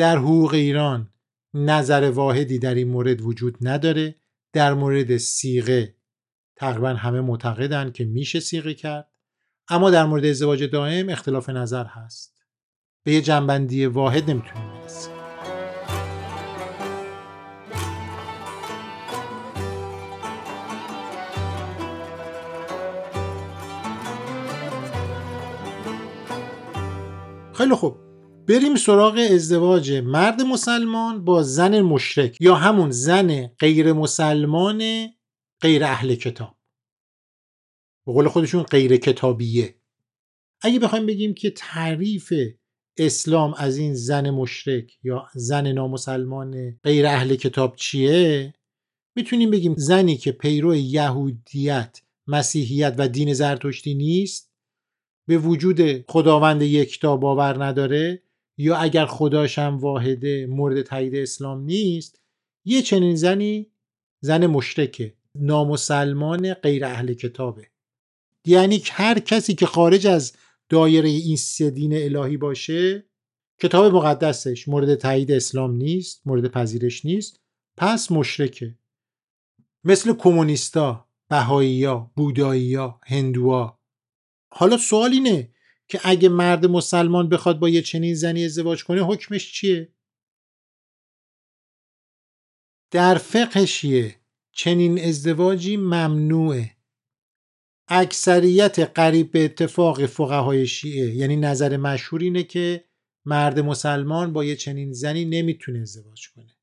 در 0.00 0.18
حقوق 0.18 0.54
ایران 0.54 1.10
نظر 1.54 2.10
واحدی 2.10 2.58
در 2.58 2.74
این 2.74 2.88
مورد 2.88 3.20
وجود 3.20 3.58
نداره. 3.60 4.16
در 4.52 4.74
مورد 4.74 5.16
سیغه 5.16 5.94
تقریبا 6.56 6.88
همه 6.88 7.20
معتقدن 7.20 7.90
که 7.90 8.04
میشه 8.04 8.40
سیغه 8.40 8.74
کرد. 8.74 9.10
اما 9.68 9.90
در 9.90 10.04
مورد 10.04 10.24
ازدواج 10.24 10.62
دائم 10.62 11.08
اختلاف 11.08 11.50
نظر 11.50 11.84
هست. 11.84 12.34
به 13.04 13.12
یه 13.12 13.22
جنبندی 13.22 13.86
واحد 13.86 14.30
نمی‌تونیم 14.30 14.72
برسیم. 14.80 15.12
خیلی 27.54 27.74
خوب. 27.74 28.09
بریم 28.48 28.76
سراغ 28.76 29.18
ازدواج 29.30 29.92
مرد 29.92 30.42
مسلمان 30.42 31.24
با 31.24 31.42
زن 31.42 31.80
مشرک 31.80 32.36
یا 32.40 32.54
همون 32.54 32.90
زن 32.90 33.46
غیر 33.46 33.92
مسلمان 33.92 35.08
غیر 35.60 35.84
اهل 35.84 36.14
کتاب. 36.14 36.56
به 38.06 38.12
قول 38.12 38.28
خودشون 38.28 38.62
غیر 38.62 38.96
کتابیه. 38.96 39.74
اگه 40.62 40.78
بخوایم 40.78 41.06
بگیم 41.06 41.34
که 41.34 41.50
تعریف 41.50 42.32
اسلام 42.96 43.54
از 43.56 43.76
این 43.76 43.94
زن 43.94 44.30
مشرک 44.30 44.98
یا 45.02 45.26
زن 45.34 45.72
نامسلمان 45.72 46.78
غیر 46.82 47.06
اهل 47.06 47.34
کتاب 47.34 47.76
چیه؟ 47.76 48.54
می‌تونیم 49.16 49.50
بگیم 49.50 49.74
زنی 49.78 50.16
که 50.16 50.32
پیرو 50.32 50.74
یهودیت 50.74 52.02
مسیحیت 52.26 52.94
و 52.98 53.08
دین 53.08 53.34
زرتشتی 53.34 53.94
نیست 53.94 54.50
به 55.28 55.38
وجود 55.38 56.10
خداوند 56.10 56.62
یکتا 56.62 57.16
باور 57.16 57.64
نداره 57.64 58.22
یا 58.60 58.76
اگر 58.76 59.06
خداشم 59.06 59.78
واحده 59.80 60.46
مورد 60.46 60.82
تایید 60.82 61.14
اسلام 61.14 61.62
نیست 61.64 62.20
یه 62.64 62.82
چنین 62.82 63.16
زنی 63.16 63.70
زن 64.20 64.46
مشرکه 64.46 65.14
نامسلمان 65.34 66.54
غیر 66.54 66.84
اهل 66.84 67.14
کتابه. 67.14 67.66
یعنی 68.46 68.82
هر 68.86 69.18
کسی 69.18 69.54
که 69.54 69.66
خارج 69.66 70.06
از 70.06 70.32
دایره 70.68 71.08
این 71.08 71.36
سه 71.36 71.70
دین 71.70 71.92
الهی 71.94 72.36
باشه 72.36 73.06
کتاب 73.60 73.94
مقدسش 73.94 74.68
مورد 74.68 74.94
تایید 74.94 75.32
اسلام 75.32 75.74
نیست 75.74 76.26
مورد 76.26 76.46
پذیرش 76.46 77.04
نیست 77.04 77.40
پس 77.76 78.12
مشرکه. 78.12 78.74
مثل 79.84 80.14
کمونیستا 80.14 81.08
بهایی‌ها 81.28 82.12
بودایی‌ها 82.16 83.00
هندوها. 83.06 83.80
حالا 84.52 84.76
سوال 84.76 85.12
اینه 85.12 85.48
که 85.90 86.00
اگه 86.04 86.28
مرد 86.28 86.66
مسلمان 86.66 87.28
بخواد 87.28 87.58
با 87.58 87.68
یه 87.68 87.82
چنین 87.82 88.14
زنی 88.14 88.44
ازدواج 88.44 88.84
کنه 88.84 89.02
حکمش 89.02 89.52
چیه؟ 89.52 89.92
در 92.90 93.18
فقه 93.18 93.66
شیعه 93.66 94.20
چنین 94.52 95.04
ازدواجی 95.04 95.76
ممنوعه. 95.76 96.76
اکثریت 97.88 98.78
قریب 98.78 99.30
به 99.30 99.44
اتفاق 99.44 100.06
فقهای 100.06 100.66
شیعه 100.66 101.14
یعنی 101.14 101.36
نظر 101.36 101.76
مشهور 101.76 102.20
اینه 102.20 102.42
که 102.42 102.84
مرد 103.24 103.60
مسلمان 103.60 104.32
با 104.32 104.44
یه 104.44 104.56
چنین 104.56 104.92
زنی 104.92 105.24
نمی‌تونه 105.24 105.78
ازدواج 105.80 106.28
کنه. 106.30 106.56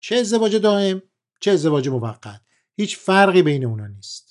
چه 0.00 0.16
ازدواج 0.16 0.56
دائم 0.56 1.02
چه 1.40 1.50
ازدواج 1.50 1.88
موقت. 1.88 2.40
هیچ 2.76 2.96
فرقی 2.96 3.42
بین 3.42 3.64
اونا 3.64 3.86
نیست. 3.86 4.23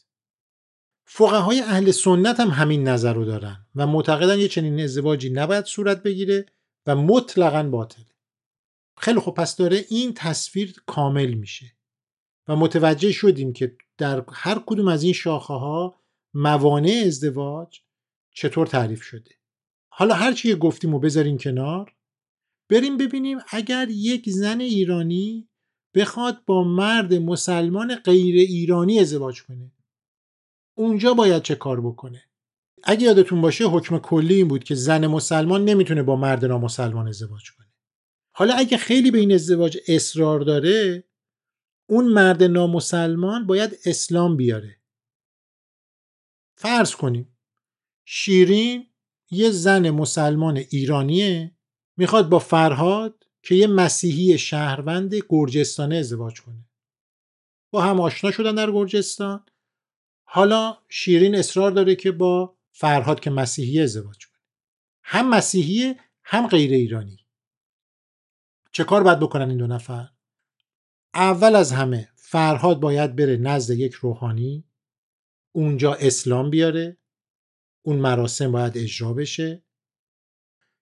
فقهای 1.16 1.60
اهل 1.60 1.92
سنت 1.92 2.40
هم 2.40 2.50
همین 2.50 2.88
نظر 2.88 3.14
رو 3.14 3.26
دارن 3.26 3.66
و 3.76 3.88
معتقدن 3.88 4.40
یه 4.40 4.48
چنین 4.48 4.80
ازدواجی 4.80 5.30
نباید 5.30 5.66
صورت 5.66 6.04
بگیره 6.04 6.46
و 6.88 6.96
مطلقا 6.96 7.64
باطله 7.64 8.06
خیلی 8.98 9.20
خب 9.20 9.32
پس 9.32 9.56
داره 9.56 9.86
این 9.90 10.14
تصویر 10.14 10.76
کامل 10.86 11.34
میشه 11.34 11.66
و 12.48 12.56
متوجه 12.56 13.12
شدیم 13.12 13.54
که 13.54 13.78
در 13.98 14.26
هر 14.32 14.64
کدوم 14.66 14.88
از 14.88 15.04
این 15.04 15.14
شاخه 15.14 15.54
ها 15.54 15.96
موانع 16.34 17.04
ازدواج 17.06 17.80
چطور 18.36 18.68
تعریف 18.68 19.02
شده. 19.04 19.32
حالا 19.90 20.14
هر 20.14 20.34
چی 20.34 20.56
گفتیم 20.56 20.94
و 20.94 21.00
بذاریم 21.00 21.38
کنار 21.38 21.96
بریم 22.70 22.98
ببینیم 22.98 23.38
اگر 23.50 23.88
یک 23.90 24.30
زن 24.30 24.62
ایرانی 24.62 25.50
بخواد 25.96 26.46
با 26.46 26.64
مرد 26.64 27.14
مسلمان 27.14 27.96
غیر 27.96 28.36
ایرانی 28.36 29.00
ازدواج 29.00 29.44
کنه. 29.44 29.72
اونجا 30.78 31.14
باید 31.14 31.44
چه 31.44 31.56
کار 31.56 31.82
بکنه؟ 31.82 32.24
اگه 32.84 33.04
یادتون 33.04 33.42
باشه 33.42 33.66
حکم 33.66 34.00
کلی 34.00 34.34
این 34.34 34.48
بود 34.48 34.64
که 34.64 34.76
زن 34.76 35.08
مسلمان 35.08 35.66
نمی‌تونه 35.66 36.04
با 36.04 36.16
مرد 36.16 36.46
نامسلمان 36.46 37.08
ازدواج 37.08 37.52
کنه. 37.52 37.74
حالا 38.36 38.54
اگه 38.54 38.78
خیلی 38.78 39.12
به 39.12 39.18
این 39.18 39.32
ازدواج 39.32 39.78
اصرار 39.88 40.40
داره 40.40 41.04
اون 41.90 42.06
مرد 42.06 42.44
نامسلمان 42.44 43.48
باید 43.48 43.80
اسلام 43.86 44.38
بیاره. 44.38 44.82
فرض 46.58 46.96
کنیم 46.96 47.38
شیرین 48.06 48.88
یه 49.32 49.52
زن 49.52 49.90
مسلمان 49.90 50.58
ایرانیه 50.58 51.58
می‌خواد 51.98 52.30
با 52.30 52.40
فرهاد 52.40 53.24
که 53.44 53.56
یه 53.56 53.68
مسیحی 53.68 54.38
شهروند 54.38 55.16
گرجستانه 55.30 55.96
ازدواج 55.96 56.42
کنه. 56.42 56.70
با 57.74 57.82
هم 57.82 58.00
آشنا 58.02 58.32
شدن 58.32 58.56
در 58.56 58.72
گرجستان. 58.72 59.46
حالا 60.36 60.78
شیرین 60.90 61.36
اصرار 61.36 61.72
داره 61.72 61.96
که 61.96 62.12
با 62.12 62.58
فرهاد 62.72 63.20
که 63.20 63.30
مسیحی 63.30 63.82
ازدواج 63.82 64.26
کنه. 64.28 64.40
هم 65.04 65.30
مسیحی 65.30 65.96
هم 66.24 66.48
غیر 66.48 66.72
ایرانی. 66.72 67.28
چه 68.72 68.84
کار 68.84 69.04
باید 69.04 69.20
بکنن 69.20 69.50
این 69.50 69.58
دو 69.58 69.68
نفر؟ 69.68 70.10
اول 71.14 71.56
از 71.56 71.72
همه 71.72 72.10
فرهاد 72.16 72.80
باید 72.80 73.16
بره 73.16 73.38
نزد 73.38 73.74
یک 73.74 73.94
روحانی 73.94 74.66
اونجا 75.52 75.94
اسلام 75.94 76.50
بیاره 76.50 76.98
اون 77.82 77.96
مراسم 77.96 78.52
باید 78.52 78.78
اجرا 78.78 79.14
بشه 79.14 79.64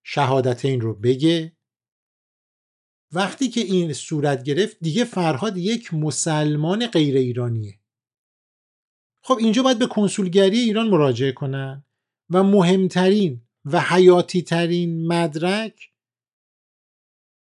شهادت 0.04 0.66
این 0.66 0.82
رو 0.82 0.94
بگه. 0.94 1.58
وقتی 3.12 3.50
که 3.50 3.62
این 3.62 3.94
صورت 3.94 4.44
گرفت 4.44 4.78
دیگه 4.82 5.04
فرهاد 5.04 5.58
یک 5.58 5.94
مسلمان 5.94 6.88
غیر 6.88 7.18
ایرانیه. 7.18 7.81
خب 9.24 9.38
اینجا 9.40 9.64
باید 9.64 9.80
به 9.80 9.88
کنسولگری 9.88 10.60
ایران 10.60 10.90
مراجعه 10.90 11.32
کنن. 11.32 11.86
و 12.30 12.44
مهمترین 12.44 13.42
و 13.66 13.80
حیاتی 13.80 14.42
ترین 14.42 15.08
مدرک 15.08 15.92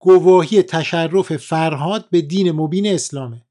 گواهی 0.01 0.63
تشرف 0.63 1.37
فرهاد 1.37 2.11
به 2.11 2.21
دین 2.21 2.53
مبین 2.53 2.87
اسلامه 2.87 3.47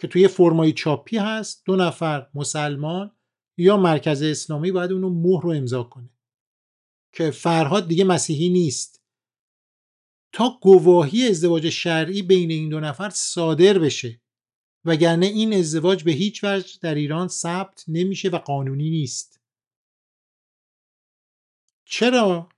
که 0.00 0.08
توی 0.08 0.28
فرمای 0.28 0.72
چاپی 0.72 1.18
هست. 1.18 1.62
دو 1.66 1.76
نفر 1.76 2.26
مسلمان 2.34 3.16
یا 3.58 3.76
مرکز 3.76 4.22
اسلامی 4.22 4.72
باید 4.72 4.92
اونو 4.92 5.10
مهر 5.10 5.42
رو 5.42 5.50
امضا 5.50 5.82
کنه. 5.82 6.10
که 7.12 7.30
فرهاد 7.30 7.88
دیگه 7.88 8.04
مسیحی 8.04 8.48
نیست. 8.48 9.02
تا 10.32 10.58
گواهی 10.62 11.28
ازدواج 11.28 11.68
شرعی 11.68 12.22
بین 12.22 12.50
این 12.50 12.68
دو 12.68 12.80
نفر 12.80 13.10
صادر 13.10 13.78
بشه. 13.78 14.21
وگرنه 14.84 15.26
این 15.26 15.54
ازدواج 15.54 16.04
به 16.04 16.12
هیچ 16.12 16.44
وجه 16.44 16.78
در 16.80 16.94
ایران 16.94 17.28
ثبت 17.28 17.84
نمیشه 17.88 18.28
و 18.28 18.38
قانونی 18.38 18.90
نیست. 18.90 19.40
چرا؟ 21.84 22.48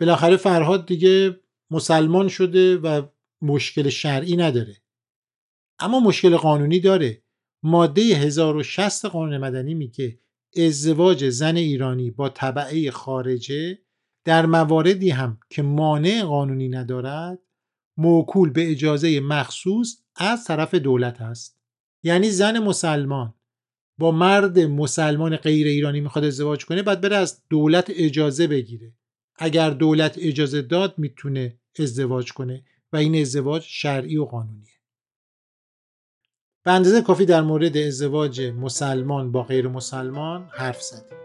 بالاخره 0.00 0.36
فرهاد 0.36 0.86
دیگه 0.86 1.40
مسلمان 1.70 2.28
شده 2.28 2.76
و 2.76 3.02
مشکل 3.42 3.88
شرعی 3.88 4.36
نداره. 4.36 4.76
اما 5.78 6.00
مشکل 6.00 6.36
قانونی 6.36 6.80
داره. 6.80 7.22
ماده 7.62 8.02
1060 8.02 9.06
قانون 9.06 9.38
مدنی 9.38 9.74
میگه 9.74 10.18
ازدواج 10.56 11.28
زن 11.28 11.56
ایرانی 11.56 12.10
با 12.10 12.28
طبعه 12.28 12.90
خارجه 12.90 13.78
در 14.24 14.46
مواردی 14.46 15.10
هم 15.10 15.40
که 15.50 15.62
مانع 15.62 16.22
قانونی 16.22 16.68
ندارد 16.68 17.38
موکول 17.96 18.50
به 18.50 18.70
اجازه 18.70 19.20
مخصوص 19.20 20.03
از 20.16 20.44
طرف 20.44 20.74
دولت 20.74 21.20
است. 21.20 21.58
یعنی 22.02 22.30
زن 22.30 22.58
مسلمان. 22.58 23.34
با 23.98 24.10
مرد 24.10 24.58
مسلمان 24.58 25.36
غیر 25.36 25.66
ایرانی 25.66 26.00
می‌خواد 26.00 26.24
ازدواج 26.24 26.66
کنه 26.66 26.82
بعد 26.82 27.00
بره 27.00 27.16
از 27.16 27.42
دولت 27.50 27.86
اجازه 27.88 28.46
بگیره. 28.46 28.92
اگر 29.36 29.70
دولت 29.70 30.14
اجازه 30.18 30.62
داد 30.62 30.94
می‌تونه 30.98 31.58
ازدواج 31.78 32.32
کنه 32.32 32.64
و 32.92 32.96
این 32.96 33.20
ازدواج 33.20 33.62
شرعی 33.62 34.16
و 34.16 34.24
قانونیه. 34.24 34.74
به 36.64 36.70
اندازه 36.72 37.02
کافی 37.02 37.24
در 37.24 37.42
مورد 37.42 37.76
ازدواج 37.76 38.40
مسلمان 38.40 39.32
با 39.32 39.42
غیر 39.42 39.68
مسلمان 39.68 40.48
حرف 40.52 40.82
زدیم. 40.82 41.18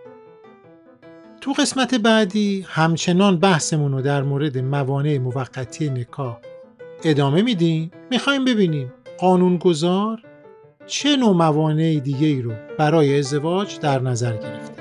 تو 1.42 1.54
قسمت 1.54 1.96
بعدی 1.96 2.66
همچنان 2.68 3.40
بحثمون 3.40 3.92
رو 3.92 4.02
در 4.02 4.24
مورد 4.24 4.58
موانع 4.58 5.18
موقتی 5.18 5.90
نکاح 5.90 6.49
ادامه 7.04 7.42
میدیم؟ 7.42 7.92
می‌خوایم 8.12 8.46
ببینیم. 8.46 8.94
قانونگذار 9.18 10.22
چه 10.88 11.16
نوع 11.16 11.36
موانع 11.36 12.00
دیگه 12.00 12.28
ای 12.28 12.42
رو 12.42 12.52
برای 12.78 13.20
ازدواج 13.20 13.80
در 13.80 14.00
نظر 14.00 14.38
گرفته؟ 14.38 14.79